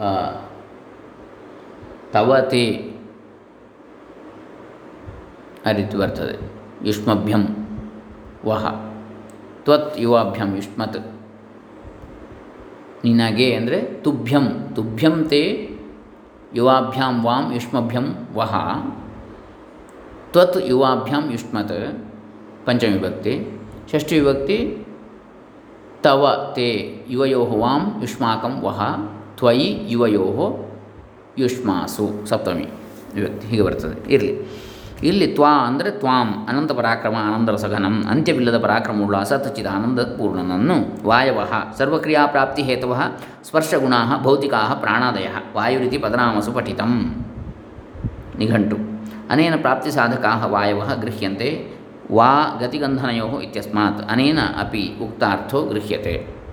ಆ, 0.00 0.08
ತವ 2.12 2.40
ತೇ 2.50 2.62
ಆ 5.66 5.70
ರೀತಿ 5.70 5.96
ಬರ್ತದೆ 5.96 6.34
ಯುಷ್ಮಭ್ಯಂ 6.82 7.42
ವಹ 8.44 8.64
ತ್ವತ್ 9.64 9.98
ಯುವಾಭ್ಯಂ 9.98 10.54
ಯುಷ್ಮತ್ 10.56 10.98
ನಿನಗೆ 13.04 13.56
ಅಂದರೆ 13.56 14.00
ತುಭ್ಯಂ 14.02 14.44
ತುಭ್ಯಂ 14.74 15.24
ತೇ 15.28 15.40
ಯುವಾಭ್ಯಾಂ 16.54 17.24
ವಾಂ 17.24 17.52
ಯುಷ್ಮಭ್ಯಂ 17.52 18.06
ವಹ 18.34 18.52
ತ್ವತ್ 20.34 20.56
ಯುವಾಭ್ಯಾಂ 20.66 21.30
ಯುಷ್ಮತ್ 21.30 22.02
ಪಂಚಮಿ 22.66 22.90
ವಿಭಕ್ತಿ 22.90 23.60
ಷಷ್ಠಿ 23.92 24.20
ವಿಭಕ್ತಿ 24.20 24.86
ತವ 26.02 26.52
ತೇ 26.54 26.68
ಯುವಯೋ 27.08 27.44
ವಾಂ 27.44 28.00
ಯುಷ್ಮಾಕಂ 28.00 28.60
ವಹ 28.60 28.80
ತ್ವಯಿ 29.36 29.78
ಯುವಯೋ 29.88 30.24
ಯುಷ್ಮಾಸು 31.38 32.26
ಸಪ್ತಮಿ 32.26 32.66
ವಿಭಕ್ತಿ. 33.14 33.46
ಹೀಗೆ 33.46 33.62
ಬರ್ತದೆ. 33.62 34.14
ಇರಲಿ. 34.14 34.32
ಇಲ್ಲಿ 35.02 35.26
ತ್ವಾ 35.26 35.50
ಅಂದರೆ 35.50 35.90
ತ್ವಾಂ, 35.90 36.46
ಅನಂತ 36.48 36.72
ಪರಾಕ್ರಮ 36.72 37.14
ಆನಂದರ 37.14 37.56
ಸಘನಂ 37.56 38.04
ಅಂತ್ಯವಿಲ್ಲದ 38.10 38.58
ಪರಾಕ್ರಮವುಳ್ಳ 38.58 39.16
ಅಸತಚಿತ 39.16 39.66
ಆನಂದಪೂರ್ಣನನ್ನು 39.66 41.06
ವಾಯವ 41.06 41.38
ಸರ್ವಕ್ರಿಯಾ 41.78 42.26
ಪ್ರಾಪ್ತಿ 42.26 42.62
ಹೇತವ, 42.62 43.00
ಸ್ಪರ್ಶಗುಣಾ, 43.44 44.20
ಭೌತಿಕಾ, 44.22 44.74
ಪ್ರಾಣಾದಯ, 44.80 45.26
ವಾಯುರಿತಿ 45.56 45.98
ಪದನಾಮಸು 45.98 46.52
ಪಠಿತಂ. 46.52 47.24
ನಿಘಂಟು. 48.38 48.93
ಅನೇನ 49.30 49.54
ಪ್ರಾಪ್ತಿ 49.56 49.90
ಸಾಧಕಾ 49.90 50.46
ವಾಯವ 50.46 50.82
ಗೃಹ್ಯಂತೆ, 51.00 51.72
ವಾ 52.10 52.58
ಗತಿಗಂಧನಯೋ 52.60 53.40
ಇತ್ಯಸ್ಮಾತ್, 53.40 54.10
ಅನೇನ 54.10 54.38
ಅಪಿ 54.60 54.96
ಉಕ್ತಾರ್ಥೋ 55.02 55.62
ಗೃಹ್ಯತೆ. 55.62 56.44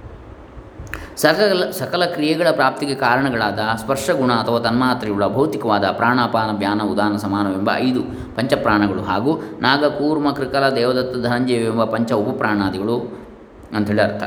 ಸಕಲ 1.18 1.70
ಸಕಲ 1.70 2.06
ಕ್ರಿಯೆಗಳ 2.06 2.52
ಪ್ರಾಪ್ತಿಗೆ 2.52 2.96
ಕಾರಣಗಳಾದ 2.96 3.60
ಸ್ಪರ್ಶಗುಣ 3.76 4.32
ಅಥವಾ 4.32 4.60
ತನ್ಮಾತ್ರೆಯುಳ್ಳ 4.60 5.28
ಭೌತಿಕವಾದ 5.28 5.86
ಪ್ರಾಣಾಪಾನ 5.92 6.52
ಬ್ಯಾನ 6.58 6.82
ಉದಾನ 6.84 7.18
ಸಮಾನವೆಂಬ 7.18 7.70
ಐದು 7.76 8.02
ಪಂಚಪ್ರಾಣಗಳು 8.36 9.02
ಹಾಗೂ 9.02 9.42
ನಾಗಕೂರ್ಮ, 9.62 10.32
ಕೃಕಲ, 10.32 10.70
ದೇವದತ್ತ 10.70 11.26
ಧನಂಜಯವೆಂಬ 11.28 11.84
ಪಂಚ 11.84 12.12
ಉಪಪ್ರಾಣಾದಿಗಳು 12.12 12.98
ಅಂಥೇಳಿ 13.76 14.02
ಅರ್ಥ. 14.02 14.24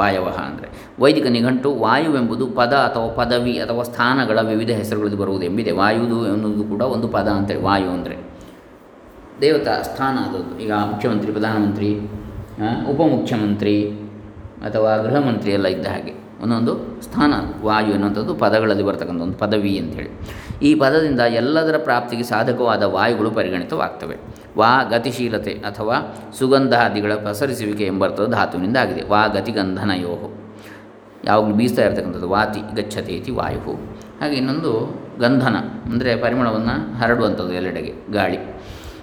ವಾಯವ 0.00 0.28
ಅಂದರೆ. 0.46 0.68
ವೈದಿಕ 1.02 1.26
ನಿಘಂಟು 1.36 1.70
ವಾಯುವೆಂಬುದು 1.84 2.46
ಪದ 2.58 2.74
ಅಥವಾ 2.88 3.08
ಪದವಿ 3.20 3.54
ಅಥವಾ 3.64 3.82
ಸ್ಥಾನಗಳ 3.90 4.38
ವಿವಿಧ 4.52 4.70
ಹೆಸರುಗಳಲ್ಲಿ 4.80 5.20
ಬರುವುದೆಂಬಿದೆ. 5.22 5.72
ವಾಯುದು 5.80 6.18
ಎನ್ನುವುದು 6.32 6.64
ಕೂಡ 6.72 6.82
ಒಂದು 6.96 7.08
ಪದ 7.16 7.28
ಅಂತೇಳಿ 7.38 7.62
ವಾಯು 7.68 7.90
ಅಂದರೆ. 7.96 8.16
ದೇವತಾ 9.40 9.74
ಸ್ಥಾನ 9.88 10.16
ಅದೊಂದು 10.28 10.54
ಈಗ 10.64 10.72
ಮುಖ್ಯಮಂತ್ರಿ, 10.92 11.32
ಪ್ರಧಾನಮಂತ್ರಿ 11.32 11.90
ಉಪಮುಖ್ಯಮಂತ್ರಿ 12.92 13.76
ಅಥವಾ 14.66 14.92
ಗೃಹ 15.04 15.18
ಮಂತ್ರಿ 15.26 15.50
ಎಲ್ಲ 15.56 15.66
ಇದ್ದ 15.74 15.86
ಹಾಗೆ. 15.86 16.12
ಒಂದೊಂದು 16.42 16.72
ಸ್ಥಾನ, 17.04 17.32
ವಾಯು 17.66 17.90
ಎನ್ನುವಂಥದ್ದು 17.96 18.34
ಪದಗಳಲ್ಲಿ 18.42 18.84
ಬರ್ತಕ್ಕಂಥ 18.88 19.22
ಒಂದು 19.26 19.38
ಪದವಿ 19.42 19.72
ಅಂಥೇಳಿ. 19.82 20.10
ಈ 20.68 20.70
ಪದದಿಂದ 20.82 21.22
ಎಲ್ಲದರ 21.40 21.76
ಪ್ರಾಪ್ತಿಗೆ 21.88 22.24
ಸಾಧಕವಾದ 22.32 22.82
ವಾಯುಗಳು 22.96 23.30
ಪರಿಗಣಿತವಾಗ್ತವೆ. 23.38 24.16
ವಾ 24.60 24.70
ಗತಿಶೀಲತೆ 24.92 25.54
ಅಥವಾ 25.70 25.96
ಸುಗಂಧಾದಿಗಳ 26.38 27.14
ಪಸರಿಸುವಿಕೆ 27.26 27.86
ಎಂಬರ್ಥದ 27.92 28.28
ಧಾತುವಿನಿಂದ 28.38 28.78
ಆಗಿದೆ 28.84 29.02
ವಾ 29.12 29.22
ಗತಿಗಂಧನಯೋ 29.36 30.14
ಯಾವಾಗಲೂ 31.28 31.54
ಬೀಸ್ತಾ 31.60 31.82
ಇರತಕ್ಕಂಥದ್ದು 31.86 32.28
ವಾತಿ 32.36 32.60
ಗಚ್ಚತೆ 32.76 33.12
ಇತಿ 33.20 33.32
ವಾಯು 33.38 33.74
ಹಾಗೆ 34.20 34.36
ಇನ್ನೊಂದು 34.40 34.70
ಗಂಧನ, 35.22 35.56
ಅಂದರೆ 35.90 36.10
ಪರಿಮಳವನ್ನು 36.22 36.74
ಹರಡುವಂಥದ್ದು 37.00 37.52
ಎಲ್ಲೆಡೆಗೆ, 37.60 37.92
ಗಾಳಿ. 38.16 38.38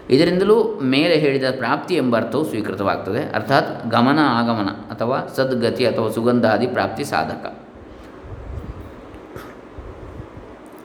ಇದರಿಂದಲೂ 0.09 0.79
ಮೇಲೆ 0.83 1.15
ಹೇಳಿದ 1.15 1.43
ಪ್ರಾಪ್ತಿ 1.57 1.95
ಎಂಬ 1.95 2.17
ಅರ್ಥವು 2.17 2.45
ಸ್ವೀಕೃತವಾಗ್ತದೆ. 2.45 3.35
ಅರ್ಥಾತ್ 3.35 3.87
ಗಮನ 3.87 4.19
ಆಗಮನ 4.21 4.65
ಅಥವಾ 4.65 5.33
ಸದ್ಗತಿ 5.35 5.85
ಅಥವಾ 5.85 6.09
ಸುಗಂಧಾದಿ 6.09 6.67
ಪ್ರಾಪ್ತಿ 6.67 7.03
ಸಾಧಕ. 7.03 7.59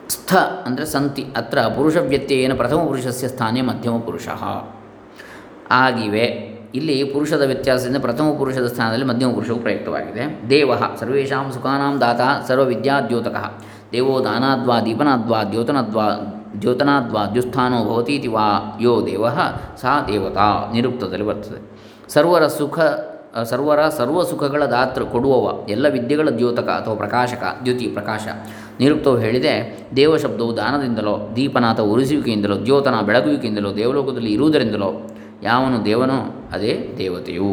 ಸ್ಥ 0.09 0.35
ಅಂದರೆ 0.65 0.85
ಸಂತಿ. 0.85 1.25
ಅತ್ರ 1.37 1.61
ಪುರುಷ 1.61 1.97
ವ್ಯತ್ಯಯನ 1.97 2.53
ಪ್ರಥಮ 2.53 2.77
ಪುರುಷಸ್ಯ 2.77 3.27
ಸ್ಥಾನೇ 3.27 3.61
ಮಧ್ಯಮ 3.61 3.97
ಪುರುಷ. 3.97 4.27
ಆಗಿವೆ. 5.71 6.51
ಇಲ್ಲಿ 6.75 7.03
ಪುರುಷದ 7.03 7.41
ವ್ಯತ್ಯಾಸದಿಂದ 7.41 7.97
ಪ್ರಥಮ 7.97 8.35
ಪುರುಷದ 8.37 8.67
ಸ್ಥಾನದಲ್ಲಿ 8.67 9.05
ಮಧ್ಯಮ 9.05 9.31
ಪುರುಷವು 9.31 9.59
ಪ್ರಯುಕ್ತವಾಗಿದೆ. 9.59 10.49
ದೇವ 10.49 10.75
ಸರ್ವೇಷಾಂ 10.99 11.51
ಸುಖಾನಾಂ 11.51 12.01
ದಾತ 12.01 12.19
ಸರ್ವವಿದ್ಯಾದ್ಯೋತಕ. 12.47 13.61
ದೇವೋ 13.91 14.23
ದಾನಾದ್ವಾ 14.23 14.81
ದೀಪನಾದ್ವಾ 14.81 15.43
ದ್ಯೋತನದ್ವಾ 15.43 16.37
ದ್ಯೋತನಾದ್ವಾ 16.61 17.25
ದ್ಯುಸ್ಥಾನೋ 17.25 17.85
ಭವತೀತಿ 17.85 18.27
ವಾ 18.27 18.77
ಯೋ 18.81 19.07
ದೇವ, 19.07 19.25
ಸಾ 19.81 20.07
ದೇವತಾ 20.07 20.71
ನಿರುಕ್ತದಲ್ಲಿ 20.73 21.25
ಬರ್ತದೆ. 21.25 21.61
ಸರ್ವರ 22.09 22.47
ಸುಖ 22.47 22.79
ಸರ್ವರ 23.43 23.89
ಸರ್ವ 23.89 24.23
ಸುಖಗಳ 24.23 24.65
ದಾತೃ 24.65 25.03
ಕೊಡುವವ, 25.03 25.67
ಎಲ್ಲ 25.69 25.87
ವಿದ್ಯೆಗಳ 25.89 26.29
ದ್ಯೋತಕ 26.29 26.69
ಅಥವಾ 26.69 26.95
ಪ್ರಕಾಶಕ, 26.95 27.43
ದ್ಯುತಿ 27.63 27.87
ಪ್ರಕಾಶ. 27.87 28.27
ನಿರುಕ್ತವು 28.79 29.17
ಹೇಳಿದೆ 29.17 29.53
ದೇವಶಬ್ದವು 29.95 30.57
ದಾನದಿಂದಲೋ, 30.57 31.29
ದೀಪನಾಥ 31.35 31.79
ಉರಿಸುವಿಕೆಯಿಂದಲೋ, 31.79 32.65
ದ್ಯೋತನ 32.65 33.01
ಬೆಳಗುವಿಕೆಯಿಂದಲೋ, 33.01 33.75
ದೇವಲೋಕದಲ್ಲಿ 33.75 34.33
ಇರುವುದರಿಂದಲೋ, 34.33 34.91
ಯಾವನು 35.43 35.85
ದೇವನೋ 35.85 36.47
ಅದೇ 36.53 36.95
ದೇವತೆಯು. 36.97 37.51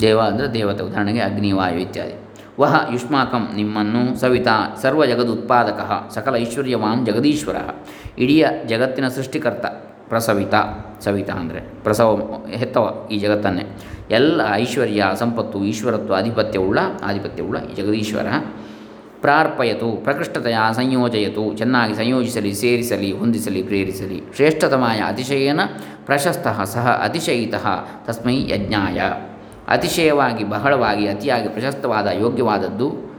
ದೇವ 0.00 0.20
ಅಂದರೆ 0.20 0.46
ದೇವತೆ, 0.54 0.82
ಉದಾಹರಣೆಗೆ 0.84 1.20
ಅಗ್ನಿ 1.20 1.52
ವಾಯು 1.52 1.78
ಇತ್ಯಾದಿ. 1.78 2.23
ವಹ 2.58 2.88
ಯುಷ್ಮಾಕಂ 2.92 3.48
ನಿಮ್ಮನ್ನು 3.56 4.20
ಸವಿತಾ 4.20 4.78
ಸರ್ವ 4.82 5.06
ಜಗದುತ್ಪಾದಕ 5.06 6.08
ಸಕಲ 6.14 6.36
ಐಶ್ವರ್ಯವಾನ್ 6.36 7.06
ಜಗದೀಶ್ವರ. 7.06 7.56
ಇಡೀ 8.18 8.44
ಜಗತ್ತಿನ 8.66 9.08
ಸೃಷ್ಟಿಕರ್ತ 9.08 9.66
ಪ್ರಸವಿತ. 10.08 10.54
ಸವಿತಾ 11.00 11.32
ಅಂದರೆ 11.32 11.60
ಪ್ರಸವ 11.60 12.44
ಹೆತ್ತವ 12.50 13.08
ಈ 13.10 13.18
ಜಗತ್ತನ್ನೇ. 13.18 13.62
ಎಲ್ಲ 14.10 14.40
ಐಶ್ವರ್ಯ, 14.52 15.04
ಸಂಪತ್ತು, 15.16 15.64
ಈಶ್ವರತ್ವ, 15.64 16.14
ಆಧಿಪತ್ಯವುಳ್ಳ 16.14 16.78
ಆಧಿಪತ್ಯವುಳ್ಳ 17.02 17.58
ಈ 17.58 17.74
ಜಗದೀಶ್ವರ. 17.74 18.26
ಪ್ರಾರ್ಪಯತು, 19.20 19.92
ಪ್ರಕೃಷ್ಟತೆಯ 19.92 20.56
ಸಂಯೋಜಯತು, 20.72 21.54
ಚೆನ್ನಾಗಿ 21.54 21.94
ಸಂಯೋಜಿಸಲಿ, 21.94 22.54
ಸೇರಿಸಲಿ, 22.54 23.12
ಹೊಂದಿಸಲಿ, 23.12 23.62
ಪ್ರೇರಿಸಲಿ. 23.62 24.22
ಶ್ರೇಷ್ಠತಮಾಯ 24.36 24.98
ಅತಿಶಯನ 24.98 25.60
ಪ್ರಶಸ್ತ 26.06 26.48
ಸಹ 26.48 27.00
ಅತಿಶಯಿತ 27.04 27.54
ತಸ್ಮೈ 28.04 28.48
ಯಜ್ಞಾಯ. 28.48 29.00
ಅತಿಶಯವಾಗಿ, 29.68 30.44
ಬಹಳವಾಗಿ, 30.44 31.08
ಅತಿಯಾಗಿ 31.08 31.48
ಪ್ರಶಸ್ತವಾದ, 31.48 32.06
ಯೋಗ್ಯವಾದದ್ದು 32.06 33.14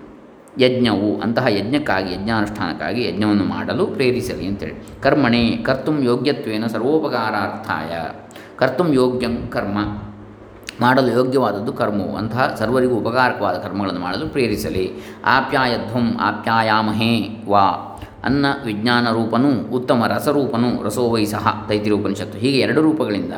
ಯಜ್ಞವು. 0.60 1.22
ಅಂತಹ 1.22 1.46
ಯಜ್ಞಕ್ಕಾಗಿ, 1.48 2.14
ಯಜ್ಞಾನುಷ್ಠಾನಕ್ಕಾಗಿ 2.14 3.08
ಯಜ್ಞವನ್ನು 3.08 3.44
ಮಾಡಲು 3.44 3.86
ಪ್ರೇರಿಸಲಿ 3.86 4.48
ಅಂತೇಳಿ. 4.48 5.02
ಕರ್ಮಣೆ 5.02 5.52
ಕರ್ತುಂ 5.52 6.04
ಯೋಗ್ಯತ್ವೇನ 6.04 6.68
ಸರ್ವೋಪಕಾರಾರ್ಥಾಯ. 6.68 8.10
ಕರ್ತುಂ 8.58 8.94
ಯೋಗ್ಯಂ 8.94 9.48
ಕರ್ಮ. 9.48 9.78
ಮಾಡಲು 10.82 11.12
ಯೋಗ್ಯವಾದದ್ದು 11.12 11.74
ಕರ್ಮವು. 11.74 12.18
ಅಂತಹ 12.18 12.56
ಸರ್ವರಿಗೂ 12.60 12.96
ಉಪಕಾರಕವಾದ 12.96 13.56
ಕರ್ಮಗಳನ್ನು 13.58 14.02
ಮಾಡಲು 14.02 14.30
ಪ್ರೇರಿಸಲಿ. 14.30 14.92
ಆಪ್ಯಾಯಧ್ವಂ 15.26 16.18
ಆಪ್ಯಾಯಾಮಹೇ 16.20 17.44
ವಾ. 17.48 17.92
ಅನ್ನ 18.24 18.46
ವಿಜ್ಞಾನ 18.66 19.12
ರೂಪನೂ 19.12 19.52
ಉತ್ತಮ 19.52 20.06
ರಸರೂಪನೂ 20.08 20.84
ರಸೋವೈ 20.84 21.26
ಸಹ 21.26 21.66
ತೈತಿರೂಪನಿಷತ್ತು 21.68 22.38
ಹೀಗೆ 22.38 22.60
ಎರಡು 22.60 22.82
ರೂಪಗಳಿಂದ 22.82 23.34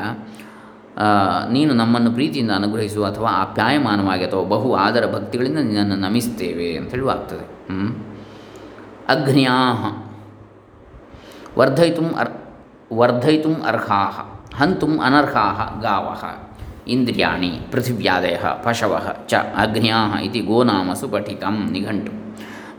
ನೀನು 1.52 1.74
ನಮ್ಮನ್ನು 1.74 2.12
ಪ್ರೀತಿಯಿಂದ 2.12 2.52
ಅನುಗ್ರಹಿಸು 2.52 3.04
ಅಥವಾ 3.04 3.30
ಆಪ್ಯಾಯಮಾನವಾಗಿ 3.32 4.24
ಅಥವಾ 4.24 4.44
ಬಹು 4.44 4.74
ಆದರ 4.76 5.14
ಭಕ್ತಿಗಳಿಂದ 5.14 5.58
ನಿನ್ನನ್ನು 5.58 5.96
ನಮಿಸ್ತೇವೆ 5.96 6.78
ಅಂತ 6.78 6.90
ಹೇಳುವಾಗ್ತದೆ 6.90 7.46
ಅಗ್ನ್ಯಾ 9.08 9.56
ವರ್ಧಯಿತು 11.58 12.16
ಅರ್, 12.16 12.32
ವರ್ಧಯಿತು 12.94 13.54
ಅರ್ಹಾ 13.64 14.02
ಹಂತು 14.56 14.88
ಅನರ್ಹಾ 15.00 15.80
ಗಾವ 15.82 16.08
ಇಂದ್ರಿಯಾಣಿ 16.88 17.52
ಪೃಥಿವ್ಯಾದಯ 17.72 18.38
ಪಶವ 18.64 19.02
ಚ 19.28 19.34
ಅಗ್ನ್ಯಾ 19.36 20.20
ಇತಿ 20.20 20.40
ಗೋನಾಮಸು 20.40 21.08
ಪಠಿತಂ 21.08 21.70
ನಿಘಂಟು. 21.72 22.12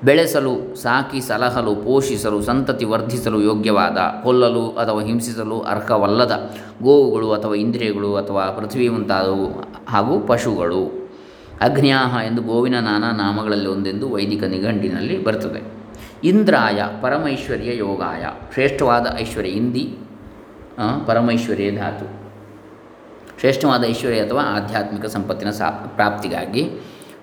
ಬೆಳೆಸಲು, 0.04 0.76
ಸಾಕಿ 0.76 1.20
ಸಲಹಲು, 1.20 1.74
ಪೋಷಿಸಲು, 1.74 2.42
ಸಂತತಿ 2.42 2.84
ವರ್ಧಿಸಲು 2.84 3.40
ಯೋಗ್ಯವಾದ, 3.40 3.98
ಕೊಲ್ಲಲು 4.22 4.70
ಅಥವಾ 4.70 5.00
ಹಿಂಸಿಸಲು 5.02 5.60
ಅರ್ಹವಲ್ಲದ 5.60 6.50
ಗೋವುಗಳು 6.82 7.32
ಅಥವಾ 7.32 7.54
ಇಂದ್ರಿಯಗಳು 7.54 8.16
ಅಥವಾ 8.16 8.46
ಪೃಥ್ವಿ 8.46 8.88
ಮುಂತಾದವು 8.88 9.46
ಹಾಗೂ 9.88 10.20
ಪಶುಗಳು. 10.20 11.08
ಅಗ್ನ್ಯಾಹ 11.60 12.26
ಎಂದು 12.26 12.42
ಗೋವಿನ 12.42 12.78
ನಾನಾ 12.80 13.10
ನಾಮಗಳಲ್ಲಿ 13.10 13.66
ಒಂದೆಂದು 13.66 14.08
ವೈದಿಕ 14.10 14.44
ನಿಘಂಟಿನಲ್ಲಿ 14.44 15.24
ಬರ್ತದೆ 15.24 15.60
ಇಂದ್ರಾಯ, 16.24 16.82
ಪರಮೈಶ್ವರ್ಯ 17.02 17.76
ಯೋಗಾಯ. 17.76 18.24
ಶ್ರೇಷ್ಠವಾದ 18.52 19.06
ಐಶ್ವರ್ಯ 19.20 19.50
ಹಿಂದಿ 19.50 19.98
ಪರಮೈಶ್ವರ್ಯ 21.06 21.70
ಧಾತು. 21.70 22.06
ಶ್ರೇಷ್ಠವಾದ 23.40 23.84
ಐಶ್ವರ್ಯ 23.84 24.20
ಅಥವಾ 24.20 24.42
ಆಧ್ಯಾತ್ಮಿಕ 24.42 25.06
ಸಂಪತ್ತಿನ 25.06 25.50
ಸಾ, 25.50 25.70
ಪ್ರಾಪ್ತಿಗಾಗಿ 25.70 26.70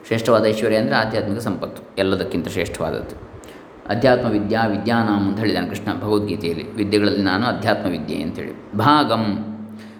ಶ್ರೇಷ್ಠವಾದ 0.08 0.46
ಐಶ್ವರ್ಯ 0.46 0.76
ಅಂದರೆ 0.76 0.96
ಆಧ್ಯಾತ್ಮಿಕ 0.96 1.40
ಸಂಪತ್ತು. 1.40 1.96
ಎಲ್ಲದಕ್ಕಿಂತ 1.98 2.48
ಶ್ರೇಷ್ಠವಾದದ್ದು. 2.48 3.16
ಅಧ್ಯಾತ್ಮ 3.90 4.28
ವಿದ್ಯಾ 4.28 4.66
ವಿದ್ಯಾನಾಮ್ 4.66 5.28
ಅಂತ 5.28 5.40
ಹೇಳಿದ್ದಾನೆ 5.40 5.68
ಕೃಷ್ಣ 5.68 5.94
ಭಗವದ್ಗೀತೆಯಲ್ಲಿ. 6.02 6.76
ವಿದ್ಯೆಗಳಲ್ಲಿ 6.76 7.24
ನಾನು 7.24 7.46
ಅಧ್ಯಾತ್ಮ 7.46 7.90
ವಿದ್ಯೆ 7.90 8.22
ಅಂತೇಳಿ. 8.22 8.78
ಭಾಗಂ 8.78 9.24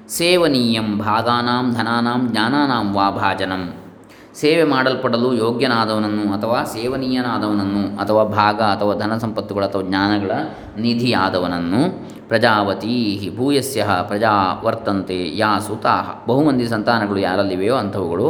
ಸೇವನೀಯಂ 0.10 0.98
ಭಾಗಾನಾಂ 0.98 1.74
ಧನಾನಾಂ 1.74 2.30
ಜ್ಞಾನಾನಾಂ 2.32 2.94
ವಾ 2.94 3.10
ಭಾಜನಂ. 3.10 3.74
ಸೇವೆ 4.42 4.64
ಮಾಡಲ್ಪಡಲು 4.64 5.34
ಯೋಗ್ಯನಾದವನನ್ನು 5.34 6.34
ಅಥವಾ 6.34 6.64
ಸೇವನೀಯನಾದವನನ್ನು 6.64 7.98
ಅಥವಾ 7.98 8.24
ಭಾಗ 8.24 8.62
ಅಥವಾ 8.62 8.94
ಧನ 8.96 9.18
ಸಂಪತ್ತುಗಳ 9.18 9.66
ಅಥವಾ 9.66 9.82
ಜ್ಞಾನಗಳ 9.82 10.32
ನಿಧಿಯಾದವನನ್ನು 10.78 11.82
ಪ್ರಜಾವತಿ 12.28 12.96
ಭೂಯಸ್ಯ 13.38 13.88
ಪ್ರಜಾ 14.08 14.62
ವರ್ತಂತೆ 14.64 15.38
ಯಾ 15.38 15.60
ಸುತಾಹ. 15.60 16.28
ಬಹುಮಂದಿ 16.28 16.68
ಸಂತಾನಗಳು 16.68 17.20
ಯಾರಲ್ಲಿವೆಯೋ 17.20 17.76
ಅಂಥವುಗಳು. 17.76 18.28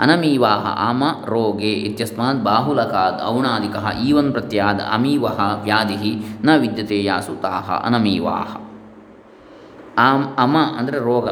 ಅನಮೀವಾಹ 0.00 0.64
ಆಮ 0.88 1.02
ರೋಗೆ 1.26 1.72
ಇತ್ಯಸ್ಮಾತ್ 1.72 2.44
ಬಾಹುಲಕಾದ್ 2.44 3.26
ಔಣಾದಿಕ 3.26 3.76
ಈವನ್ 4.02 4.32
ಪ್ರತ್ಯಾದ 4.32 4.80
ಅಮೀವಹ 4.92 5.60
ವ್ಯಾಧಿ 5.62 6.14
ನ 6.44 6.56
ವಿದ್ಯತೆ 6.56 7.04
ಯಾ 7.04 7.20
ಸುತಾಹ 7.20 7.70
ಅನಮೀವಾಹ. 7.84 8.56
ಆಮ್ 9.98 10.26
ಅಮ 10.38 10.56
ಅಂದರೆ 10.78 10.98
ರೋಗ 10.98 11.28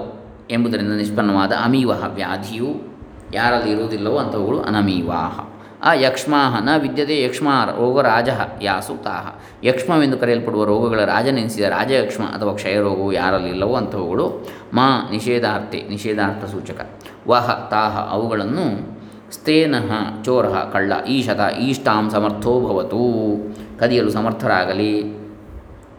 ಎಂಬುದರಿಂದ 0.51 0.93
ನಿಷ್ಪನ್ನವಾದ 0.93 1.53
ಅಮೀವಹ 1.65 2.05
ವ್ಯಾಧಿಯು 2.15 2.90
ಯಾರಲ್ಲಿ 3.35 3.71
ಇರುವುದಿಲ್ಲವೋ 3.71 4.19
ಅಂಥವುಗಳು 4.19 4.61
ಅನಮೀವಾಹ. 4.61 5.41
ಆ 5.83 5.95
ಯಕ್ಷ್ಮಾಹ 5.95 6.63
ನ 6.63 6.69
ವಿದ್ಯತೆ 6.77 7.23
ಯಕ್ಷ್ಮ 7.23 7.49
ರೋಗರಾಜ 7.67 8.29
ಯಾಸು 8.63 9.03
ತಾಹ 9.03 9.35
ಯಕ್ಷ್ಮವೆಂದು 9.65 10.19
ಕರೆಯಲ್ಪಡುವ 10.19 10.65
ರೋಗಗಳ 10.65 11.05
ರಾಜನೆನಿಸಿದ 11.05 11.65
ರಾಜಯಕ್ಷ್ಮ 11.65 12.25
ಅಥವಾ 12.25 12.53
ಕ್ಷಯರೋಗವು 12.53 13.13
ಯಾರಲ್ಲಿಲ್ಲವೋ 13.13 13.75
ಅಂಥವುಗಳು 13.75 14.49
ಮಾ 14.75 15.09
ನಿಷೇಧಾರ್ಥೆ 15.11 15.83
ನಿಷೇಧಾರ್ಥ 15.89 16.45
ಸೂಚಕ. 16.45 16.91
ವಹ, 17.29 17.69
ತಾಹ 17.71 18.13
ಅವುಗಳನ್ನು 18.13 19.01
ಸ್ತೇನಃ 19.33 20.23
ಚೋರ 20.25 20.47
ಕಳ್ಳ 20.49 20.93
ಈಶತ 21.09 21.41
ಈಷ್ಟಾಂ 21.61 22.11
ಸಮರ್ಥೋ 22.11 22.61
ಭವತು. 22.61 23.37
ಕದಿಯಲು 23.79 24.11
ಸಮರ್ಥರಾಗಲಿ. 24.11 24.99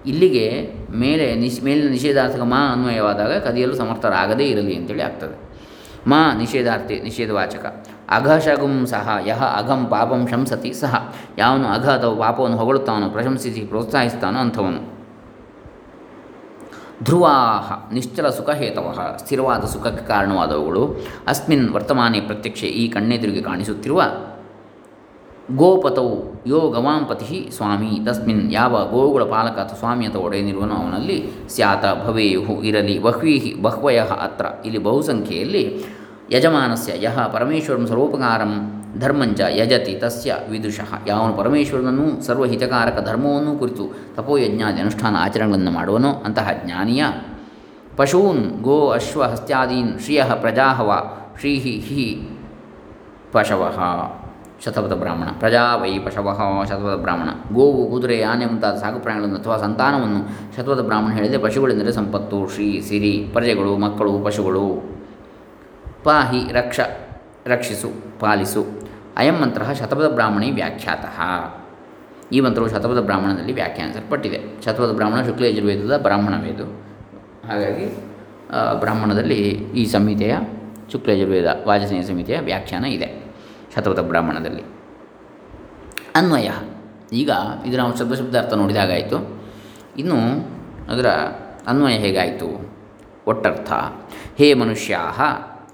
ಇಲ್ಲಿಗೆ 0.05 0.73
ಮೇಲೆ 0.95 1.35
ನಿಷ್, 1.35 1.63
ಮೇಲಿನ 1.63 1.91
ನಿಷೇಧಾರ್ಥಕ 1.91 2.39
ಮಾ 2.39 2.73
ಅನ್ವಯವಾದಾಗ 2.73 3.37
ಕದಿಯಲು 3.37 3.75
ಸಮರ್ಥರಾಗದೇ 3.75 4.43
ಇರಲಿ 4.43 4.75
ಅಂತೇಳಿ 4.75 5.01
ಆಗ್ತದೆ. 5.01 5.50
ಮಾ 6.07 6.33
ನಿಷೇಧಾರ್ಥಿ 6.33 6.99
ನಿಷೇಧವಾಚಕ. 6.99 7.87
ಅಘಶಗುಂ 8.09 8.85
ಸಹ, 8.85 9.09
ಯಹ 9.25 9.43
ಅಘಂ 9.43 9.85
ಪಾಪಂ 9.85 10.27
ಶಂಸತಿ 10.27 10.73
ಸಹ. 10.73 11.13
ಯಾವನು 11.37 11.67
ಅಘ 11.67 11.89
ಅಥವಾ 11.89 12.15
ಪಾಪವನ್ನು 12.15 12.57
ಹೊಗಳುತ್ತಾನೋ, 12.57 13.09
ಪ್ರಶಂಸಿಸಿ 13.09 13.61
ಪ್ರೋತ್ಸಾಹಿಸ್ತಾನೋ 13.61 14.39
ಅಂಥವನು. 14.39 15.01
ಧ್ರುವಾಹ, 17.03 17.93
ನಿಶ್ಚಲ 17.93 18.29
ಸುಖಹೇತವ. 18.29 19.15
ಸ್ಥಿರವಾದ 19.17 19.63
ಸುಖಕ್ಕೆ 19.63 20.05
ಕಾರಣವಾದವುಗಳು. 20.05 20.95
ಅಸ್ಮಿನ್ 21.27 21.69
ವರ್ತಮಾನೆ 21.69 22.21
ಪ್ರತ್ಯಕ್ಷೆ 22.21 22.67
ಈ 22.67 22.89
ಕಣ್ಣೆದುರಿಗೆ 22.89 23.41
ಕಾಣಿಸುತ್ತಿರುವ 23.41 24.03
ಗೋಪತೌ 25.55 26.09
ಯೋ 26.47 26.59
ಗವಾಂಪತಿ 26.59 27.49
ಸ್ವಾಮಿ. 27.51 27.99
ತಸ್ಮಿನ್ 28.05 28.53
ಯಾವ 28.53 28.87
ಗೋವುಗಳ 28.91 29.23
ಪಾಲಕ 29.23 29.51
ಅಥವಾ 29.51 29.77
ಸ್ವಾಮಿ 29.77 30.05
ಅಥವಾ 30.07 30.21
ಒಡೆಯನಿರುವನೋ 30.21 30.75
ಅವನಲ್ಲಿ 30.75 31.31
ಸ್ಯಾತ 31.49 32.07
ಭವೇಯು 32.07 32.61
ಇರಲಿ. 32.61 32.99
ಬಹ್ವೀಹಿ 32.99 33.61
ಬಹ್ವಯ 33.61 33.99
ಅತ್ರ. 33.99 34.45
ಇಲ್ಲಿ 34.65 34.83
ಬಹುಸಂಖ್ಯೆಯಲ್ಲಿ 34.83 35.85
ಯಜಮಾನಸ್ಯ 36.31 37.03
ಯಹ 37.03 37.27
ಪರಮೇಶ್ವರಂ 37.27 37.87
ಸರ್ವೋಪಕಾರಂ 37.87 38.77
ಧರ್ಮಂಚ 38.99 39.39
ಯಜತಿ 39.49 39.93
ತಸ್ಯ 39.93 40.35
ವಿದುಷಃ. 40.49 40.93
ಯಾವನು 41.07 41.33
ಪರಮೇಶ್ವರನನ್ನು 41.33 42.25
ಸರ್ವಹಿತಕಾರಕ 42.25 43.07
ಧರ್ಮವನ್ನು 43.09 43.59
ಕುರಿತು 43.59 44.15
ತಪೋಯಜ್ಞಾದಿ 44.15 44.81
ಅನುಷ್ಠಾನ 44.81 45.15
ಆಚರಣೆಗಳನ್ನು 45.19 45.71
ಮಾಡುವನೋ 45.71 46.11
ಅಂತಹ 46.11 46.49
ಜ್ಞಾನಿಯ 46.65 47.05
ಪಶೂನ್ 47.97 48.61
ಗೋ 48.61 48.89
ಅಶ್ವ 48.89 49.23
ಹಸ್ತ್ಯಾದೀನ್ 49.23 49.99
ಶ್ರಿಯ 49.99 50.23
ಪ್ರಜಾಹವ 50.41 50.91
ಶ್ರೀಹಿ 51.39 51.71
ಹಿ 51.71 52.29
ಪಶವಃ. 53.31 54.20
ಶತಪಥ 54.65 54.91
ಬ್ರಾಹ್ಮಣ. 54.91 55.27
ಪ್ರಜಾ 55.39 55.75
ವೈ 55.75 55.99
ಪಶವಃ 55.99 56.65
ಶತಪಥ 56.65 57.01
ಬ್ರಾಹ್ಮಣ. 57.01 57.53
ಗೋವು, 57.53 57.91
ಕುದುರೆ, 57.91 58.23
ಆನೆ 58.23 58.45
ಮುಂತಾದ 58.45 58.75
ಸಾಕು 58.77 58.99
ಪ್ರಾಣಿಗಳನ್ನು 58.99 59.37
ಅಥವಾ 59.37 59.57
ಸಂತಾನವನ್ನು 59.57 60.55
ಶತಪಥ 60.55 60.79
ಬ್ರಾಹ್ಮಣ 60.79 61.11
ಹೇಳಿದರೆ 61.13 61.37
ಪಶುಗಳೆಂದರೆ 61.37 61.91
ಸಂಪತ್ತು, 61.91 62.47
ಶ್ರೀ, 62.47 62.81
ಸಿರಿ, 62.81 63.29
ಪ್ರಜೆಗಳು, 63.33 63.77
ಮಕ್ಕಳು, 63.77 64.19
ಪಶುಗಳು. 64.19 64.83
ಪಾಹಿ, 66.03 66.53
ರಕ್ಷ, 66.53 66.79
ರಕ್ಷಿಸು, 67.45 68.19
ಪಾಲಿಸು. 68.19 68.65
ಅಯಂ 69.17 69.33
ಮಂತ್ರ 69.33 69.63
ಶತಪಥ 69.73 70.13
ಬ್ರಾಹ್ಮಣಿ 70.13 70.51
ವ್ಯಾಖ್ಯಾತಃ. 70.51 71.21
ಈ 72.31 72.39
ಮಂತ್ರವು 72.39 72.69
ಶತಪಥ 72.69 72.97
ಬ್ರಾಹ್ಮಣದಲ್ಲಿ 72.97 73.53
ವ್ಯಾಖ್ಯಾನಿಸಲ್ಪಟ್ಟಿದೆ. 73.53 74.41
ಶತಪಥ 74.65 74.89
ಬ್ರಾಹ್ಮಣ 74.89 75.25
ಶುಕ್ಲ 75.25 75.45
ಯಜುರ್ವೇದದ 75.45 75.97
ಬ್ರಾಹ್ಮಣ 75.97 76.33
ವೇದ 76.41 76.61
ಹಾಗಾಗಿ 77.49 77.85
ಬ್ರಾಹ್ಮಣದಲ್ಲಿ 78.79 79.39
ಈ 79.49 79.85
ಸಂಹಿತೆಯ 79.85 80.37
ಶುಕ್ಲ 80.91 81.11
ಯಜುರ್ವೇದ 81.11 81.45
ವಾಜಸೇನ 81.67 82.01
ಸಂಹಿತೆಯ 82.01 82.39
ವ್ಯಾಖ್ಯಾನ 82.39 82.85
ಇದೆ. 82.85 83.20
ಶತಪಥ 83.75 83.99
ಬ್ರಾಹ್ಮಣದಲ್ಲಿ. 83.99 84.63
ಅನ್ವಯ. 86.15 86.49
ಈಗ 87.13 87.31
ಇದು 87.65 87.77
ನಾವು 87.77 87.97
ಶಬ್ದ 87.97 88.13
ಶಬ್ದಾರ್ಥ 88.13 88.53
ನೋಡಿದಾಗಾಯಿತು 88.53 89.43
ಇನ್ನು 89.97 90.15
ಅದರ 90.91 91.05
ಅನ್ವಯ 91.67 91.93
ಹೇಗಾಯಿತು? 91.93 92.75
ಒಟ್ಟರ್ಥ. 93.27 93.71
ಹೇ 94.37 94.53
ಮನುಷ್ಯಾಹ, 94.53 95.21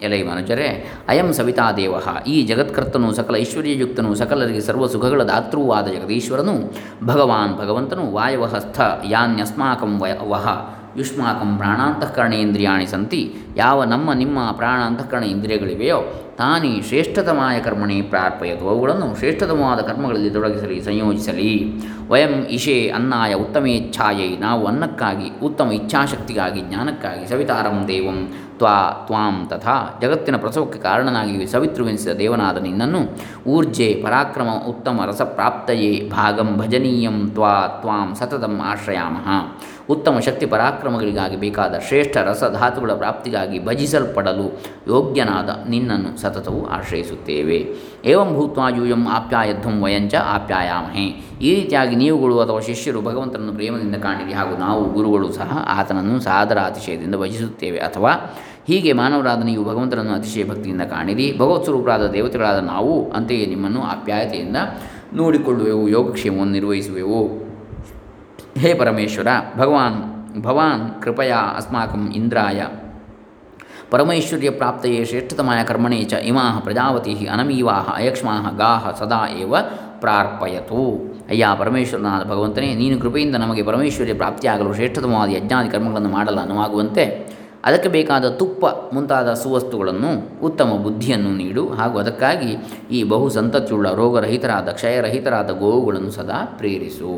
ಎಲೈ 0.04 0.24
ಮನುಜರೇ, 0.24 0.92
ಅಯಂ 1.08 1.34
ಸವಿತಾ 1.34 1.72
ದೇವ. 1.72 1.94
ಈ 2.28 2.46
ಜಗತ್ಕರ್ತನು 2.46 3.14
ಸಕಲ 3.14 3.36
ಐಶ್ವರ್ಯಯುಕ್ತನು 3.36 4.16
ಸಕಲರಿಗೆ 4.16 4.62
ಸರ್ವ 4.62 4.88
ಸುಖಗಳ 4.88 5.24
ದಾತೃವೂ 5.24 5.72
ಆದ 5.72 5.88
ಜಗದೀಶ್ವರನು 5.88 6.54
ಭಗವಾನ್ 7.06 7.58
ಭಗವಂತನು 7.58 8.12
ವಾಯವಹಸ್ಥ 8.12 8.82
ಯಾನ್ಯಸ್ಮಾಕಂ 9.06 10.02
ವಯ 10.02 10.14
ವಹ. 10.30 10.48
ಯುಷ್ಮಾಕಂ 10.98 11.58
ಪ್ರಾಣಾಂತಃಕರಣೇಂದ್ರಿಯಾಣಿ 11.58 12.86
ಸಂತಿ. 12.86 13.36
ಯಾವ 13.56 13.84
ನಮ್ಮ 13.84 14.14
ನಿಮ್ಮ 14.14 14.52
ಪ್ರಾಣ 14.52 14.80
ಅಂತಃಕರಣ 14.82 15.24
ಇಂದ್ರಿಯಗಳಿವೆಯೋ, 15.24 16.00
ತಾನಿ 16.38 16.82
ಶ್ರೇಷ್ಠತಮಾಯ 16.88 17.60
ಕರ್ಮಣಿ 17.60 18.02
ಪ್ರಾರ್ಪಯತು. 18.02 18.70
ಅವುಗಳನ್ನು 18.70 19.16
ಶ್ರೇಷ್ಠತಮವಾದ 19.18 19.80
ಕರ್ಮಗಳಲ್ಲಿ 19.80 20.30
ತೊಡಗಿಸಲಿ, 20.30 20.82
ಸಂಯೋಜಿಸಲಿ. 20.82 21.52
ವಯಂ 22.08 22.34
ಇಶೆ 22.50 22.90
ಅನ್ನಾಯ 22.90 23.34
ಉತ್ತಮೇಚ್ಛಾಯೈ 23.34 24.38
ನಾವು 24.38 24.68
ಅನ್ನಕ್ಕಾಗಿ, 24.68 25.30
ಉತ್ತಮ 25.44 25.72
ಇಚ್ಛಾಶಕ್ತಿಗಾಗಿ, 25.72 26.62
ಜ್ಞಾನಕ್ಕಾಗಿ 26.62 27.28
ಸವಿತಾರಂ 27.28 27.86
ದೇವಂ 27.88 28.20
ತ್ವಾ 28.58 29.04
ತ್ವಾಂ 29.06 29.48
ತಥಾ. 29.50 30.00
ಜಗತ್ತಿನ 30.02 30.38
ಪ್ರಸವಕ್ಕೆ 30.38 30.80
ಕಾರಣನಾಗಿ 30.80 31.48
ಸವಿತೃವೆನಿಸಿದ 31.48 32.14
ದೇವನಾದ 32.14 32.58
ನಿನ್ನನ್ನು 32.58 33.02
ಊರ್ಜೆ 33.48 34.04
ಪರಾಕ್ರಮ 34.06 34.50
ಉತ್ತಮ 34.68 35.02
ರಸಪ್ರಾಪ್ತಯೇ 35.06 36.10
ಭಾಗಂ 36.10 36.58
ಭಜನೀಯಂ 36.58 37.30
ತ್ವಾ 37.30 37.68
ತ್ವಾಂ 37.82 38.16
ಸತತಂ 38.16 38.62
ಆಶ್ರಯಾಮಃ. 38.64 39.28
ಉತ್ತಮ 39.90 40.20
ಶಕ್ತಿ 40.20 40.46
ಪರಾಕ್ರಮಗಳಿಗಾಗಿ 40.46 41.36
ಬೇಕಾದ 41.36 41.76
ಶ್ರೇಷ್ಠ 41.88 42.18
ರಸಧಾತುಗಳ 42.18 42.92
ಪ್ರಾಪ್ತಿಗಾಗಿ 42.92 43.66
ಭಜಿಸಲ್ಪಡಲು 43.66 44.62
ಯೋಗ್ಯನಾದ 44.88 45.70
ನಿನ್ನನ್ನು 45.70 46.22
ಸತತವು 46.22 46.66
ಆಶ್ರಯಿಸುತ್ತೇವೆ. 46.66 47.68
ಏವಂ 48.06 48.34
ಭೂತ್ವಾ 48.34 48.70
ಯೂಯಂ 48.70 49.08
ಆಪ್ಯಾಯಧ್ವಂ 49.08 49.84
ವಯಂಚ 49.84 50.16
ಆಪ್ಯಾಯಾಮಹೇ. 50.16 51.24
ಈ 51.42 51.56
ರೀತಿಯಾಗಿ 51.56 51.96
ನೀವುಗಳು 51.96 52.40
ಅಥವಾ 52.40 52.60
ಶಿಷ್ಯರು 52.60 53.02
ಭಗವಂತನನ್ನು 53.02 53.54
ಪ್ರೇಮದಿಂದ 53.54 53.96
ಕಾಣಿರಿ 53.96 54.34
ಹಾಗೂ 54.34 54.58
ನಾವು 54.58 54.84
ಗುರುಗಳು 54.94 55.32
ಸಹ 55.32 55.66
ಆತನನ್ನು 55.68 56.20
ಸಾದರ 56.20 56.58
ಅತಿಶಯದಿಂದ 56.58 57.16
ಭಜಿಸುತ್ತೇವೆ. 57.16 57.78
ಅಥವಾ 57.78 58.36
ಹೀಗೆ 58.68 58.94
ಮಾನವರಾದ 58.94 59.44
ನೀವು 59.44 59.66
ಭಗವಂತನನ್ನು 59.66 60.14
ಅತಿಶಯ 60.14 60.44
ಭಕ್ತಿಯಿಂದ 60.44 60.82
ಕಾಣಿರಿ 60.82 61.38
ಭಗವತ್ 61.38 61.64
ಸ್ವರೂಪರಾದ 61.64 62.08
ದೇವತೆಗಳಾದ 62.08 62.60
ನಾವು 62.60 63.12
ಅಂತೆಯೇ 63.12 63.46
ನಿಮ್ಮನ್ನು 63.46 63.84
ಆಪ್ಯಾಯತೆಯಿಂದ 63.84 64.58
ನೋಡಿಕೊಳ್ಳುವೆವು, 65.14 65.88
ಯೋಗಕ್ಷೇಮವನ್ನು 65.90 66.54
ನಿರ್ವಹಿಸುವೆವು. 66.54 67.47
ಹೇ 68.62 68.74
ಪರಮೇಶ್ವರ, 68.74 69.28
ಭಗವಾನ್, 69.58 69.98
ಭವಾನ್ 70.42 70.84
ಕೃಪಯಾ 71.04 71.40
ಅಸ್ಮಾಕಂ 71.58 72.04
ಇಂದ್ರಾಯ. 72.16 72.60
ಪರಮೈಶ್ವರ್ಯ 73.92 74.50
ಪ್ರಾಪ್ತಯೇ 74.50 75.06
ಶ್ರೇಷ್ಠತಮಾಯ 75.06 75.60
ಕರ್ಮಣೇ 75.64 76.00
ಚ 76.04 76.14
ಇಮಾ 76.14 76.46
ಪ್ರಜಾವತಿ 76.64 77.14
ಅನಮೀವಾ 77.34 77.78
ಅಯಕ್ಷ್ಮಾ 77.96 78.36
ಗಾಹ 78.58 78.92
ಸದಾ 79.00 79.22
ಏವ 79.40 79.56
ಪ್ರಾರ್ಪಯತು. 80.00 80.82
ಅಯ್ಯ 81.30 81.48
ಪರಮೇಶ್ವರನಾದ 81.60 82.24
ಭಗವಂತನೇ, 82.24 82.70
ನೀನು 82.76 82.98
ಕೃಪೆಯಿಂದ 83.02 83.36
ನಮಗೆ 83.36 83.64
ಪರಮೇಶ್ವರ್ಯ 83.64 84.14
ಪ್ರಾಪ್ತಿಯಾಗಲು 84.14 84.74
ಶ್ರೇಷ್ಠತಮವಾದ 84.74 85.30
ಯಜ್ಞಾದಿ 85.30 85.70
ಕರ್ಮಗಳನ್ನು 85.70 86.10
ಮಾಡಲು 86.10 86.40
ಅನುವಾಗುವಂತೆ 86.40 87.06
ಅದಕ್ಕೆ 87.68 87.90
ಬೇಕಾದ 87.90 88.26
ತುಪ್ಪ 88.30 88.66
ಮುಂತಾದ 88.94 89.34
ಸುವಸ್ತುಗಳನ್ನು 89.34 90.12
ಉತ್ತಮ 90.46 90.70
ಬುದ್ಧಿಯನ್ನು 90.84 91.32
ನೀಡು. 91.38 91.64
ಹಾಗೂ 91.80 92.00
ಅದಕ್ಕಾಗಿ 92.00 92.52
ಈ 92.92 93.04
ಬಹು 93.04 93.30
ಸಂತತಿಯುಳ್ಳ 93.30 93.92
ರೋಗರಹಿತರಾದ, 93.94 94.70
ಕ್ಷಯರಹಿತರಾದ 94.70 95.50
ಗೋವುಗಳನ್ನು 95.50 96.12
ಸದಾ 96.12 96.40
ಪ್ರೇರಿಸು. 96.58 97.14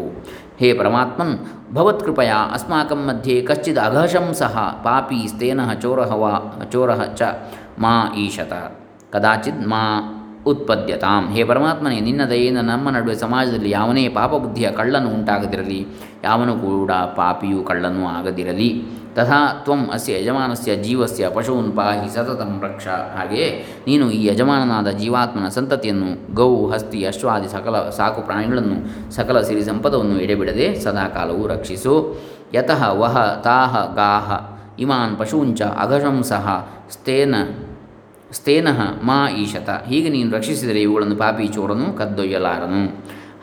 ಹೇ 0.60 0.74
ಪರಮಾತ್ಮನ್ 0.74 1.36
ಭವತ್ಕೃಪಯ 1.74 2.32
ಅಸ್ಮಾಕಂ 2.54 3.02
ಮಧ್ಯೆ 3.08 3.42
ಕಶ್ಚಿದ 3.42 3.78
ಅಘಶಂ 3.78 4.28
ಸಹ 4.34 4.56
ಪಾಪಿ 4.84 5.20
ಸ್ತೇನ 5.28 5.60
ವಾ 6.24 6.32
ಚೋರಃ 6.72 7.04
ಚ 7.16 7.22
ಮಾ 7.80 7.94
ಈಶತ. 8.18 8.54
ಕದಾಚಿತ್ 9.12 9.68
ಮಾ 9.68 9.82
ಉತ್ಪದ್ಯತಾಂ. 10.52 11.24
ಹೇ 11.34 11.44
ಪರಮಾತ್ಮನೇ, 11.44 11.98
ನಿನ್ನ 12.08 12.22
ದಯೆಯಿಂದ 12.30 12.62
ನಮ್ಮ 12.70 12.90
ನಡುವೆ 12.96 13.16
ಸಮಾಜದಲ್ಲಿ 13.16 13.70
ಯಾವನೇ 13.78 14.04
ಪಾಪಬುದ್ಧಿಯ 14.18 14.70
ಕಳ್ಳನು 14.80 15.10
ಉಂಟಾಗದಿರಲಿ, 15.18 15.82
ಯಾವನು 16.24 16.54
ಕೂಡ 16.68 16.92
ಪಾಪಿಯು 17.20 17.60
ಕಳ್ಳನೂ 17.70 18.04
ಆಗದಿರಲಿ. 18.18 18.70
ತಥಾ 19.16 19.40
ತ್ವಂ 19.64 19.82
ಅಸ್ಯ 19.94 20.18
ಯಜಮಾನಸ್ಯ 20.20 20.72
ಜೀವಸ್ಯ 20.84 21.30
ಪಶುವನ್ 21.36 21.72
ಪಾಹಿ 21.78 22.10
ಸತತಂ 22.16 22.52
ರಕ್ಷ. 22.66 22.88
ಹಾಗೆಯೇ 23.16 23.48
ನೀನು 23.88 24.06
ಈ 24.18 24.20
ಯಜಮಾನನಾದ 24.26 24.90
ಜೀವಾತ್ಮನ 25.00 25.48
ಸಂತತಿಯನ್ನು, 25.48 26.10
ಗೌ, 26.34 26.52
ಹಸ್ತಿ, 26.72 27.00
ಅಶ್ವಾದಿ 27.06 27.50
ಸಕಲ 27.56 27.76
ಸಾಕು 27.98 28.22
ಪ್ರಾಣಿಗಳನ್ನು, 28.22 28.78
ಸಕಲ 29.16 29.40
ಸಿರಿ 29.42 29.64
ಸಂಪದವನ್ನು 29.64 30.18
ಎಡೆಬಿಡದೆ 30.26 30.68
ಸದಾಕಾಲವೂ 30.84 31.44
ರಕ್ಷಿಸು. 31.48 31.96
ಯತಃ 32.54 32.84
ವಹ 33.02 33.18
ತಾಹ 33.44 33.74
ಗಾಹ 33.96 34.30
ಇಮಾನ್ 34.80 35.16
ಪಶೂಂಚ 35.18 35.62
ಅಘಶಂಸಃ 35.84 36.48
ಸ್ಥೇನ 36.92 37.36
ಸ್ಥೇನಃ 38.32 38.80
ಮಾ 39.04 39.30
ಈಶತ. 39.30 39.70
ಹೀಗೆ 39.70 40.10
ನೀನು 40.10 40.36
ರಕ್ಷಿಸಿದರೆ 40.36 40.82
ಇವುಗಳನ್ನು 40.82 41.16
ಪಾಪಿ 41.16 41.48
ಚೋರನು 41.48 41.98
ಕದ್ದೊಯ್ಯಲಾರನು. 41.98 42.82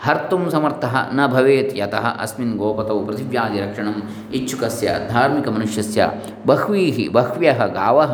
ಹರ್ತು 0.02 0.50
ಸಮರ್ಥ 0.50 0.84
ನ 1.12 1.20
ಭವೇತ್ 1.26 1.76
ಯತಃ 1.76 2.06
ಅಸ್ಮಿನ್ 2.22 2.58
ಗೋಪತೌ 2.58 3.04
ಪೃಥಿವ್ಯಾದಿರಕ್ಷಣಂ 3.04 4.02
ಇಚ್ಛುಕಸ್ಯ 4.34 4.90
ಧಾರ್ಮಿಕ 5.08 5.48
ಮನುಷ್ಯಸ್ಯ. 5.48 6.10
ಬಹ್ವೀಹಿ 6.46 7.08
ಬಹ್ವ್ಯಃ 7.08 7.66
ಗಾವಃ 7.66 8.12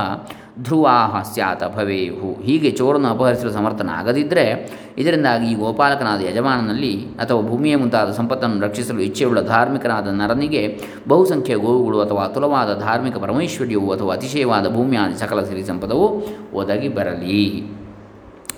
ಧ್ರುವಾಹ 0.61 1.23
ಸ್ಯಾತ 1.23 1.65
ಭವೇಹು 1.77 2.43
ಹೀಗೆ 2.43 2.71
ಚೋರನ್ನು 2.71 3.09
ಅಪಹರಿಸಲು 3.09 3.51
ಸಮರ್ಥನಾಗದಿದ್ದರೆ 3.51 4.71
ಇದರಿಂದಾಗಿ 4.99 5.51
ಈ 5.51 5.55
ಗೋಪಾಲಕನಾದ 5.55 6.21
ಯಜಮಾನನಲ್ಲಿ 6.21 7.07
ಅಥವಾ 7.21 7.41
ಭೂಮಿಯ 7.41 7.77
ಮುಂತಾದ 7.77 8.11
ಸಂಪತ್ತನ್ನು 8.13 8.61
ರಕ್ಷಿಸಲು 8.61 9.01
ಇಚ್ಛೆಯುಳ್ಳ 9.01 9.41
ಧಾರ್ಮಿಕನಾದ 9.41 10.09
ನರನಿಗೆ 10.09 10.81
ಬಹುಸಂಖ್ಯೆಯ 11.09 11.59
ಗೋವುಗಳು 11.59 12.01
ಅಥವಾ 12.01 12.25
ಅತುಲವಾದ 12.25 12.81
ಧಾರ್ಮಿಕ 12.81 13.17
ಪರಮೈಶ್ವರ್ಯವು 13.17 13.93
ಅಥವಾ 13.93 14.15
ಅತಿಶಯವಾದ 14.15 14.75
ಭೂಮಿಯಾದ 14.75 15.13
ಸಕಲ 15.15 15.43
ಸಿರಿ 15.43 15.65
ಸಂಪದವು 15.65 16.23
ಒದಗಿ 16.55 16.89
ಬರಲಿ. 16.89 17.71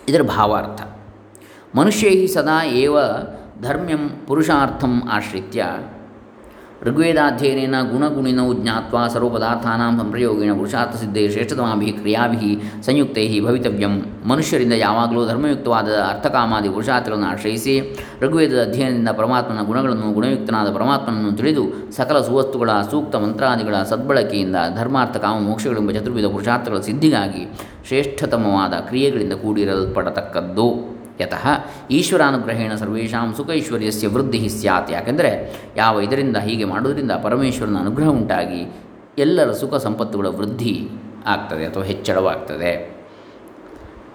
ಇದರ 0.09 0.22
ಭಾವಾರ್ಥ. 0.22 0.83
ಮನುಷ್ಯೈ 1.76 2.26
ಸದಾ 2.26 2.64
ಏವ 2.64 2.96
ಧರ್ಮ್ಯಂ 3.62 4.11
ಪುರುಷಾರ್ಥಂ 4.26 5.02
ಆಶ್ರಿತ್ಯ. 5.11 5.66
ಋಗ್ವೇದಾಧ್ಯಯನೇನ 6.86 7.74
ಗುಣಗುಣಿನೌ 7.90 8.52
ಜ್ಞಾತ್ವಾ 8.52 9.08
ಸರ್ವಪದಾರ್ಥಾನಾಂ 9.08 9.98
ಪುರುಷಾರ್ಥ 10.56 10.96
ಸಿದ್ಧೇ 10.96 11.28
ಶ್ರೇಷ್ಠತಮಾಭಿ 11.28 11.92
ಕ್ರಿಯಾಭಿ 11.92 12.62
ಸಂಯುಕ್ತೈ 12.82 13.40
ಭವಿತವ್ಯಂ. 13.40 14.06
ಮನುಷ್ಯರಿಂದ 14.26 14.72
ಯಾವಾಗಲೂ 14.72 15.26
ಧರ್ಮಯುಕ್ತವಾದ 15.26 15.88
ಅರ್ಥಕಾಮಾದಿ 15.88 16.68
ಪುರುಷಾರ್ಥಗಳನ್ನು 16.68 17.26
ಆಶ್ರಯಿಸಿ 17.26 17.96
ಋಗ್ವೇದದ 18.20 18.62
ಅಧ್ಯಯನದಿಂದ 18.62 19.08
ಪರಮಾತ್ಮನ 19.08 19.62
ಗುಣಗಳನ್ನು 19.62 20.12
ಗುಣಯುಕ್ತನಾದ 20.12 20.74
ಪರಮಾತ್ಮನನ್ನು 20.74 21.32
ತಿಳಿದು 21.32 21.92
ಸಕಲ 21.96 22.20
ಸುವಸ್ತುಗಳ 22.20 22.70
ಸೂಕ್ತ 22.90 23.16
ಮಂತ್ರಾದಿಗಳ 23.16 23.74
ಸದ್ಬಳಕೆಯಿಂದ 23.82 24.56
ಧರ್ಮಾರ್ಥ 24.76 25.16
ಕಾಮ 25.16 25.38
ಮೋಕ್ಷಗಳೆಂಬ 25.38 25.90
ಚತುರ್ವಿಧ 25.90 26.26
ಪುರುಷಾರ್ಥಗಳ 26.26 26.80
ಸಿದ್ಧಿಗಾಗಿ 26.80 27.58
ಶ್ರೇಷ್ಠತಮವಾದ 27.86 28.72
ಕ್ರಿಯೆಗಳಿಂದ 28.80 29.32
ಕೂಡಿರಲ್ಪಡತಕ್ಕದ್ದು. 29.32 30.93
ಯತಃ 31.20 31.48
ಈಶ್ವರಾನುಗ್ರಹೇಣ 31.90 32.74
ಸರ್ವೇಷಾಂ 32.74 33.35
ಸುಖೈಶ್ವರ್ಯಸ್ಯ 33.35 34.09
ವೃದ್ಧಿ 34.09 34.48
ಸ್ಯಾತ್. 34.48 34.92
ಯಾಕೆಂದರೆ 34.92 35.53
ಯಾವ 35.77 36.00
ಇದರಿಂದ 36.00 36.37
ಹೀಗೆ 36.37 36.64
ಮಾಡುವುದರಿಂದ 36.64 37.11
ಪರಮೇಶ್ವರನ 37.12 37.77
ಅನುಗ್ರಹ 37.77 38.07
ಉಂಟಾಗಿ 38.07 38.72
ಎಲ್ಲರ 39.18 39.53
ಸುಖ 39.53 39.74
ಸಂಪತ್ತುಗಳ 39.74 40.27
ವೃದ್ಧಿ 40.27 40.88
ಆಗ್ತದೆ 41.27 41.64
ಅಥವಾ 41.66 41.83
ಹೆಚ್ಚಳವಾಗ್ತದೆ. 41.83 42.94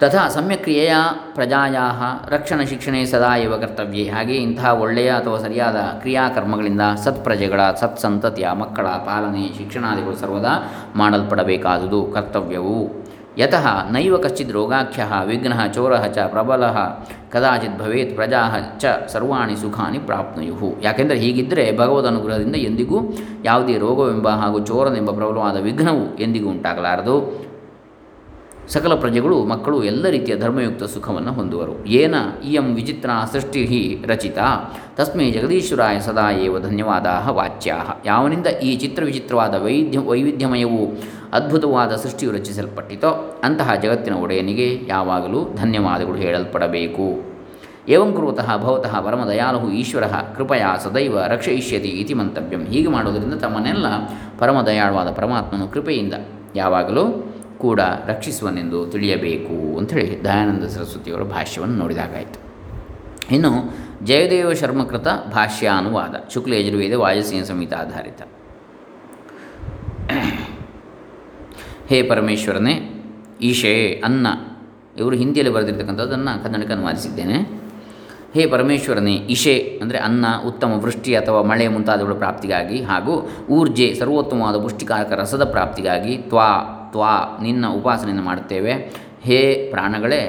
ತಥಾ 0.00 0.28
ಸಮ್ಯಕ್ರಿಯೆಯ 0.28 0.94
ಪ್ರಜಾಯಾ 1.34 2.26
ರಕ್ಷಣ 2.28 2.60
ಶಿಕ್ಷಣೆ 2.60 3.04
ಸದಾ 3.04 3.36
ಇವ 3.36 3.56
ಕರ್ತವ್ಯ. 3.56 4.10
ಹಾಗೆ 4.10 4.34
ಇಂತಹ 4.34 4.80
ಒಳ್ಳೆಯ 4.80 5.10
ಅಥವಾ 5.10 5.38
ಸರಿಯಾದ 5.38 5.76
ಕ್ರಿಯಾಕರ್ಮಗಳಿಂದ 5.76 6.80
ಸತ್ಪ್ರಜೆಗಳ 7.04 7.60
ಸತ್ಸಂತತಿಯ 7.80 8.48
ಮಕ್ಕಳ 8.52 8.86
ಪಾಲನೆ 8.86 9.58
ಶಿಕ್ಷಣಾದಿಗಳು 9.58 10.16
ಸರ್ವದಾ 10.16 10.72
ಮಾಡಲ್ಪಡಬೇಕಾದುದು 10.96 12.04
ಕರ್ತವ್ಯವು. 12.14 12.99
ಯತಃ 13.38 13.90
ನೈವ 13.90 14.16
ಕಶ್ಚಿತ್ 14.18 14.52
ರೋಗಾಖ್ಯ 14.52 15.02
ವಿಘ್ನ 15.26 15.66
ಚೋರ 15.66 15.96
ಚ 16.06 16.18
ಪ್ರಬಲ 16.26 16.64
ಕದಾಚಿತ್ 17.30 17.78
ಭವೇತ್ 17.78 18.14
ಪ್ರಜಾ 18.14 18.40
ಚ 18.78 18.86
ಸರ್ವಾಣಿ 19.06 19.56
ಸುಖಾನಿ 19.56 19.98
ಪ್ರಾಪ್ನುಯು 19.98 20.82
ಯಾಕೆಂದರೆ 20.82 21.18
ಹೀಗಿದ್ದರೆ 21.18 21.76
ಭಗವದ್ 21.76 22.06
ಅನುಗ್ರಹದಿಂದ 22.06 22.56
ಎಂದಿಗೂ 22.56 23.00
ಯಾವುದೇ 23.44 23.78
ರೋಗವೆಂಬ 23.78 24.28
ಹಾಗೂ 24.28 24.60
ಚೋರನೆಂಬ 24.64 25.10
ಪ್ರಬಲವಾದ 25.10 25.56
ವಿಘ್ನವು 25.56 26.18
ಎಂದಿಗೂ 26.18 26.50
ಉಂಟಾಗಲಾರದು. 26.50 27.50
ಸಕಲ 28.68 28.94
ಪ್ರಜೆಗಳು, 28.94 29.44
ಮಕ್ಕಳು 29.44 29.84
ಎಲ್ಲ 29.84 30.08
ರೀತಿಯ 30.08 30.36
ಧರ್ಮಯುಕ್ತ 30.36 30.84
ಸುಖವನ್ನು 30.84 31.32
ಹೊಂದುವರು. 31.32 31.86
ಏನ 31.86 32.14
ಇಯಂ 32.44 32.74
ವಿಚಿತ್ರ 32.74 33.10
ಸೃಷ್ಟಿ 33.32 34.04
ರಚಿತ, 34.06 34.38
ತಸ್ಮೈ 34.96 35.30
ಜಗದೀಶ್ವರಾಯ 35.30 36.00
ಸದಾ 36.00 36.30
ಏವ 36.30 36.58
ಧನ್ಯವಾದ 36.58 37.06
ವಾಚ್ಯಾ 37.28 38.02
ಯಾವನಿಂದ 38.04 38.46
ಈ 38.46 38.76
ಚಿತ್ರವಿಚಿತ್ರವಾದ 38.76 39.54
ವೈದ್ಯ 39.64 39.98
ವೈವಿಧ್ಯಮಯವು 39.98 40.82
ಅದ್ಭುತವಾದ 41.32 41.92
ಸೃಷ್ಟಿಯು 41.96 42.32
ರಚಿಸಲ್ಪಟ್ಟಿತೋ, 42.32 43.40
ಅಂತಹ 43.44 43.74
ಜಗತ್ತಿನ 43.74 44.14
ಒಡೆಯನಿಗೆ 44.14 44.68
ಯಾವಾಗಲೂ 44.86 45.40
ಧನ್ಯವಾದಗಳು 45.54 46.14
ಹೇಳಲ್ಪಡಬೇಕು. 46.14 47.06
ಏವಂ 47.88 48.12
ಕುರುತಃ 48.12 48.48
ಭವತಃ 48.56 48.94
ಪರಮದಯಾಲು 49.00 49.70
ಈಶ್ವರ 49.70 50.06
ಕೃಪಯ 50.36 50.62
ಸದೈವ 50.84 51.22
ರಕ್ಷಯಿಷ್ಯತಿ 51.26 51.88
ಇತಿ 51.88 52.14
ಮಂತವ್ಯಂ. 52.14 52.62
ಹೀಗೆ 52.64 52.88
ಮಾಡುವುದರಿಂದ 52.88 53.34
ತಮ್ಮನ್ನೆಲ್ಲ 53.34 53.86
ಪರಮದಯಾಳವಾದ 54.38 55.10
ಪರಮಾತ್ಮನು 55.10 55.68
ಕೃಪೆಯಿಂದ 55.68 56.14
ಯಾವಾಗಲೂ 56.56 57.04
ಕೂಡ 57.58 57.80
ರಕ್ಷಿಸುವನೆಂದು 58.06 58.86
ತಿಳಿಯಬೇಕು 58.86 59.56
ಅಂಥೇಳಿ 59.78 60.24
ದಯಾನಂದ 60.24 60.64
ಸರಸ್ವತಿಯವರ 60.64 61.22
ಭಾಷ್ಯವನ್ನು 61.22 61.76
ನೋಡಿದಾಗಾಯಿತು. 61.76 62.38
ಇನ್ನು 63.34 63.52
ಜಯದೇವ 64.04 64.52
ಶರ್ಮಕೃತ 64.52 65.08
ಭಾಷ್ಯಾನುವಾದ 65.34 66.14
ಶುಕ್ಲ 66.34 66.52
ಯಜುರ್ವೇದ 66.52 66.94
ವಾಯಸೀನ 66.94 67.42
ಸಂಹಿತ 67.42 67.74
ಆಧಾರಿತ. 67.74 68.20
ಹೇ 71.90 72.02
ಪರಮೇಶ್ವರನೇ, 72.02 72.72
ಈಶೆ, 73.42 74.02
ಅನ್ನ. 74.04 74.26
ಇವರು 74.98 75.16
ಹಿಂದಿಯಲ್ಲಿ 75.16 75.54
ಬರೆದಿರ್ತಕ್ಕಂಥದ್ದನ್ನು 75.54 76.42
ಕನ್ನಡಕ್ಕೆ 76.44 76.72
ಅನುವಾದಿಸಿದ್ದೇನೆ 76.72 77.38
ಹೇ 78.34 78.46
ಪರಮೇಶ್ವರನೇ 78.46 79.12
ಇಶೆ 79.12 79.78
ಅಂದರೆ 79.82 79.98
ಅನ್ನ, 79.98 80.26
ಉತ್ತಮ 80.46 80.72
ವೃಷ್ಟಿ 80.72 81.14
ಅಥವಾ 81.14 81.42
ಮಳೆ 81.42 81.68
ಮುಂತಾದವುಗಳ 81.68 82.12
ಪ್ರಾಪ್ತಿಗಾಗಿ 82.12 82.82
ಹಾಗೂ 82.82 83.30
ಊರ್ಜೆ, 83.50 83.94
ಸರ್ವೋತ್ತಮವಾದ 83.94 84.62
ಪುಷ್ಟಿಕಾರಕ 84.62 85.12
ರಸದ 85.12 85.44
ಪ್ರಾಪ್ತಿಗಾಗಿ 85.44 86.16
ತ್ವಾ 86.16 86.48
ತ್ವಾ, 86.90 87.38
ನಿನ್ನ 87.42 87.66
ಉಪಾಸನೆಯನ್ನು 87.66 88.22
ಮಾಡುತ್ತೇವೆ. 88.22 88.72
ಹೇ 89.22 89.68
ಪ್ರಾಣಗಳೇ, 89.70 90.22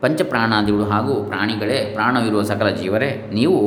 ಪಂಚಪ್ರಾಣಾದಿಗಳು 0.00 0.84
ಹಾಗೂ 0.84 1.24
ಪ್ರಾಣಿಗಳೇ, 1.24 1.90
ಪ್ರಾಣವಿರುವ 1.94 2.42
ಸಕಲ 2.42 2.68
ಜೀವರೇ, 2.68 3.30
ನೀವು 3.34 3.58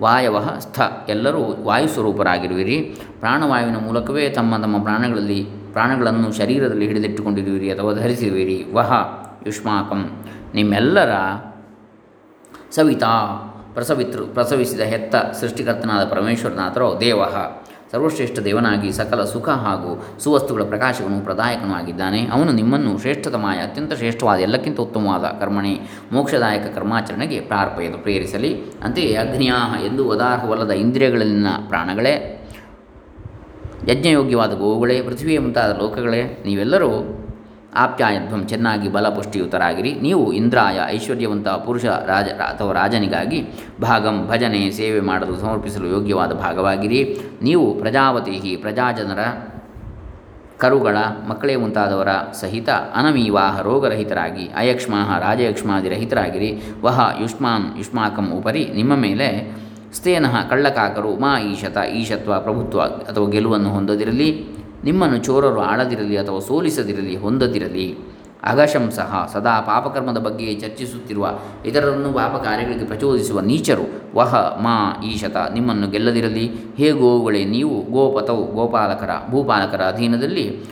ವಾಯವ 0.00 0.38
ಸ್ಥ, 0.58 0.80
ಎಲ್ಲರೂ 1.08 1.42
ವಾಯುಸ್ವರೂಪರಾಗಿರುವಿರಿ 1.62 2.78
ಪ್ರಾಣವಾಯುವಿನ 3.20 3.76
ಮೂಲಕವೇ 3.76 4.28
ತಮ್ಮ 4.28 4.56
ತಮ್ಮ 4.56 4.82
ಪ್ರಾಣಗಳಲ್ಲಿ 4.82 5.63
ಪ್ರಾಣಗಳನ್ನು 5.74 6.32
ಶರೀರದಲ್ಲಿ 6.32 6.86
ಹಿಡಿದಿಟ್ಟುಕೊಂಡಿರುವಿರಿ 6.86 7.70
ಅಥವಾ 7.70 7.92
ಧರಿಸಿರುವಿರಿ. 7.92 8.64
ವಹ 8.72 8.92
ಯುಷ್ಮಾಕಂ. 9.46 10.24
ನಿಮ್ಮೆಲ್ಲರ 10.54 11.10
ಸವಿತಾ 12.70 13.10
ಪ್ರಸವಿತೃ, 13.74 14.24
ಪ್ರಸವಿಸಿದ 14.24 14.80
ಹೆತ್ತ 14.80 15.16
ಸೃಷ್ಟಿಕರ್ತನಾದ 15.16 16.04
ಪರಮೇಶ್ವರನಾಥರೋ 16.08 17.00
ದೇವ. 17.00 17.18
ಸರ್ವಶ್ರೇಷ್ಠ 17.92 18.38
ದೇವನಾಗಿ 18.38 18.92
ಸಕಲ 18.92 19.24
ಸುಖ 19.24 19.48
ಹಾಗೂ 19.48 20.06
ಸುವಸ್ತುಗಳ 20.18 20.62
ಪ್ರಕಾಶವನ್ನು 20.62 21.20
ಪ್ರದಾಯಕನೂ 21.20 21.74
ಆಗಿದ್ದಾನೆ. 21.74 22.26
ಅವನು 22.26 22.52
ನಿಮ್ಮನ್ನು 22.52 22.98
ಶ್ರೇಷ್ಠತಮಾಯ, 22.98 23.58
ಅತ್ಯಂತ 23.58 23.92
ಶ್ರೇಷ್ಠವಾದ, 23.92 24.38
ಎಲ್ಲಕ್ಕಿಂತ 24.38 24.80
ಉತ್ತಮವಾದ 24.80 25.24
ಕರ್ಮಣಿ, 25.40 25.80
ಮೋಕ್ಷದಾಯಕ 26.12 26.74
ಕರ್ಮಾಚರಣೆಗೆ 26.74 27.40
ಪ್ರಾರ್ಪೆಯನ್ನು 27.40 27.98
ಪ್ರೇರಿಸಲಿ. 27.98 28.70
ಅಂತೆಯೇ 28.82 29.14
ಅಗ್ನಿಯಾಹ 29.14 29.84
ಎಂದು 29.84 30.08
ಉದಾರ್ಹವಲ್ಲದ 30.08 30.70
ಇಂದ್ರಿಯಗಳಲ್ಲಿನ 30.70 31.46
ಪ್ರಾಣಗಳೇ 31.68 32.43
ಯಜ್ಞಯೋಗ್ಯವಾದ 33.88 34.52
ಗೋವುಗಳೇ, 34.54 35.02
ಪೃಥ್ವಿಯ 35.02 35.38
ಮುಂತಾದ 35.38 35.78
ಲೋಕಗಳೇ, 35.78 36.22
ನೀವೆಲ್ಲರೂ 36.46 36.90
ಆಪ್ಯಾಯಧ್ವಂ 37.76 38.46
ಚೆನ್ನಾಗಿ 38.46 38.88
ಬಲಪುಷ್ಟಿಯುತರಾಗಿರಿ. 38.92 39.92
ನೀವು 39.92 40.32
ಇಂದ್ರಾಯ 40.32 40.80
ಐಶ್ವರ್ಯವಂತಹ 40.86 41.56
ಪುರುಷ 41.56 41.84
ರಾಜ, 41.84 42.24
ಅಥವಾ 42.24 42.72
ರಾಜನಿಗಾಗಿ 42.72 43.46
ಭಾಗಂ 43.80 44.28
ಭಜನೆ 44.30 44.70
ಸೇವೆ 44.70 45.00
ಮಾಡಲು 45.00 45.40
ಸಮರ್ಪಿಸಲು 45.40 45.88
ಯೋಗ್ಯವಾದ 45.88 46.32
ಭಾಗವಾಗಿರಿ. 46.32 47.20
ನೀವು 47.42 47.74
ಪ್ರಜಾವತಿ 47.74 48.58
ಪ್ರಜಾಜನರ 48.60 49.22
ಕರುಗಳ, 50.58 50.96
ಮಕ್ಕಳೇ 51.28 51.56
ಮುಂತಾದವರ 51.56 52.08
ಸಹಿತ 52.40 52.68
ಅನಮೀವಾಹ 52.68 53.60
ರೋಗರಹಿತರಾಗಿ, 53.60 54.44
ಅಯಕ್ಷ್ಮಾಹ 54.56 55.18
ರಾಜಯಕ್ಷ್ಮಾದಿರಹಿತರಾಗಿರಿ 55.18 56.62
ವಹ, 56.82 57.00
ಯುಷ್ಮಾನ್, 57.20 57.78
ಯುಷ್ಮಾಕಂ 57.78 58.30
ಉಪರಿ 58.30 58.66
ನಿಮ್ಮ 58.74 58.96
ಮೇಲೆ 58.96 59.28
ಸ್ಥೇನಃ 59.94 60.48
ಕಳ್ಳಕಾಕರು 60.48 61.20
ಮಾ 61.20 61.38
ಈಶತ, 61.38 61.76
ಈಶತ್ವ 61.94 62.40
ಪ್ರಭುತ್ವ 62.40 62.80
ಅಥವಾ 62.80 63.28
ಗೆಲುವನ್ನು 63.28 63.70
ಹೊಂದದಿರಲಿ, 63.70 64.46
ನಿಮ್ಮನ್ನು 64.84 65.18
ಚೋರರು 65.18 65.60
ಆಳದಿರಲಿ 65.60 66.16
ಅಥವಾ 66.16 66.38
ಸೋಲಿಸದಿರಲಿ 66.38 67.16
ಹೊಂದದಿರಲಿ. 67.16 68.14
ಅಗಶಂಸಃ 68.42 69.26
ಸದಾ 69.32 69.60
ಪಾಪಕರ್ಮದ 69.60 70.18
ಬಗ್ಗೆ 70.18 70.54
ಚರ್ಚಿಸುತ್ತಿರುವ 70.54 71.38
ಇತರರನ್ನು 71.66 72.12
ಪಾಪ 72.12 72.42
ಕಾರ್ಯಗಳಿಗೆ 72.42 72.84
ಪ್ರಚೋದಿಸುವ 72.84 73.40
ನೀಚರು. 73.40 73.86
ವಹ, 74.14 74.34
ಮಾ, 74.34 75.02
ಈಶತ, 75.04 75.36
ನಿಮ್ಮನ್ನು 75.36 75.90
ಗೆಲ್ಲದಿರಲಿ. 75.90 76.52
ಹೇ 76.76 76.90
ಗೋವುಗಳೇ, 76.90 77.44
ನೀವು 77.44 77.80
ಗೋಪತವು 77.90 78.52
ಗೋಪಾಲಕರ, 78.52 79.10
ಭೂಪಾಲಕರ 79.30 79.82
ಅಧೀನದಲ್ಲಿ 79.82 80.64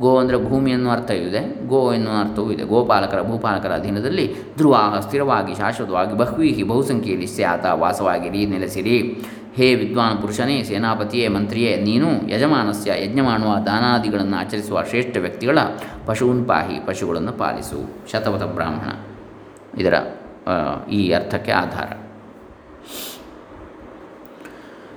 ಗೋ 0.00 0.16
ಅಂದರೆ 0.16 0.48
ಭೂಮಿ 0.48 0.70
ಎನ್ನುವ 0.70 0.92
ಅರ್ಥ 0.92 1.10
ಇದೆ. 1.10 1.68
ಗೋ 1.68 1.94
ಎನ್ನುವ 1.94 2.14
ಅರ್ಥವೂ 2.20 2.50
ಇದೆ. 2.50 2.62
ಗೋಪಾಲಕರ, 2.62 3.22
ಭೂಪಾಲಕರ 3.22 3.72
ಅಧೀನದಲ್ಲಿ 3.72 4.54
ಧ್ರುವ 4.56 4.76
ಸ್ಥಿರವಾಗಿ, 5.00 5.54
ಶಾಶ್ವತವಾಗಿ 5.54 6.16
ಬಹುವೀಹಿ 6.16 6.62
ಬಹುಸಂಖ್ಯೆಯಲ್ಲಿ 6.62 7.26
ಸ್ಯಾತ 7.26 7.66
ವಾಸವಾಗಿರಿ 7.66 8.46
ನೆಲೆಸಿರಿ 8.46 9.26
ಹೇ 9.54 9.74
ವಿದ್ವಾನ್ 9.74 10.20
ಪುರುಷನೇ, 10.20 10.62
ಸೇನಾಪತಿಯೇ, 10.62 11.28
ಮಂತ್ರಿಯೇ, 11.28 11.76
ನೀನು 11.76 12.28
ಯಜಮಾನಸ್ಯ 12.28 12.92
ಯಜ್ಞ 13.04 13.20
ಮಾಡುವ 13.20 13.58
ದಾನಾದಿಗಳನ್ನು 13.66 14.36
ಆಚರಿಸುವ 14.36 14.82
ಶ್ರೇಷ್ಠ 14.82 15.16
ವ್ಯಕ್ತಿಗಳ 15.16 15.58
ಪಶುವನ್ 16.06 16.48
ಪಾಹಿ 16.48 16.86
ಪಶುಗಳನ್ನು 16.86 17.32
ಪಾಲಿಸು. 17.32 18.10
ಶತವತ 18.10 18.42
ಬ್ರಾಹ್ಮಣ. 18.42 18.90
ಇದರ 19.80 19.94
ಈ 20.90 21.12
ಅರ್ಥಕ್ಕೆ 21.12 21.52
ಆಧಾರ. 21.52 21.88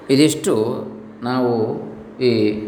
ಇದಿಷ್ಟು 0.10 0.86
ನಾವು 1.24 1.52
ಈ 2.22 2.60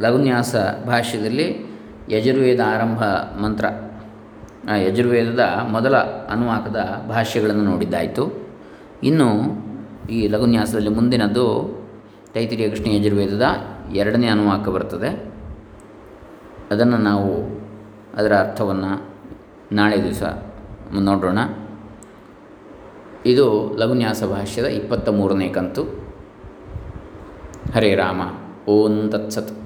ಲಘುನ್ಯಾಸ 0.00 0.54
ಭಾಷ್ಯದಲ್ಲಿ 0.86 1.76
ಯಜುರ್ವೇದ 2.08 2.60
ಆರಂಭ 2.66 3.04
ಮಂತ್ರ. 3.42 3.64
ಯಜುರ್ವೇದದ 4.76 5.40
ಮೊದಲ 5.68 5.96
ಅನುವಾಕದ 6.30 7.06
ಭಾಷ್ಯಗಳನ್ನು 7.08 7.64
ನೋಡಿದ್ದಾಯಿತು. 7.64 8.48
ಇನ್ನು 9.02 9.30
ಈ 10.10 10.28
ಲಘುನ್ಯಾಸದಲ್ಲಿ 10.28 10.88
ಮುಂದಿನದು 10.88 11.78
ತೈತಿರಿಯ 12.34 12.68
ಕೃಷ್ಣ 12.68 12.84
ಯಜುರ್ವೇದದ 12.86 13.42
ಎರಡನೇ 13.94 14.26
ಅನುವಾಕ 14.26 14.68
ಬರ್ತದೆ. 14.68 15.34
ಅದನ್ನು 16.70 16.96
ನಾವು 16.96 17.34
ಅದರ 18.16 18.36
ಅರ್ಥವನ್ನು 18.36 19.08
ನಾಳೆ 19.72 20.04
ದಿವಸ 20.04 20.22
ನೋಡೋಣ. 21.00 21.38
ಇದು 23.26 23.76
ಲಘುನ್ಯಾಸ 23.76 24.22
ಭಾಷ್ಯದ 24.24 24.64
ಇಪ್ಪತ್ತ 24.64 25.08
ಮೂರನೇ 25.08 25.48
ಕಂತು. 25.48 25.82
ಹರೇ 27.74 27.94
ರಾಮ, 27.94 28.20
ಓಂ 28.68 29.10
ತತ್ಸತ್. 29.10 29.59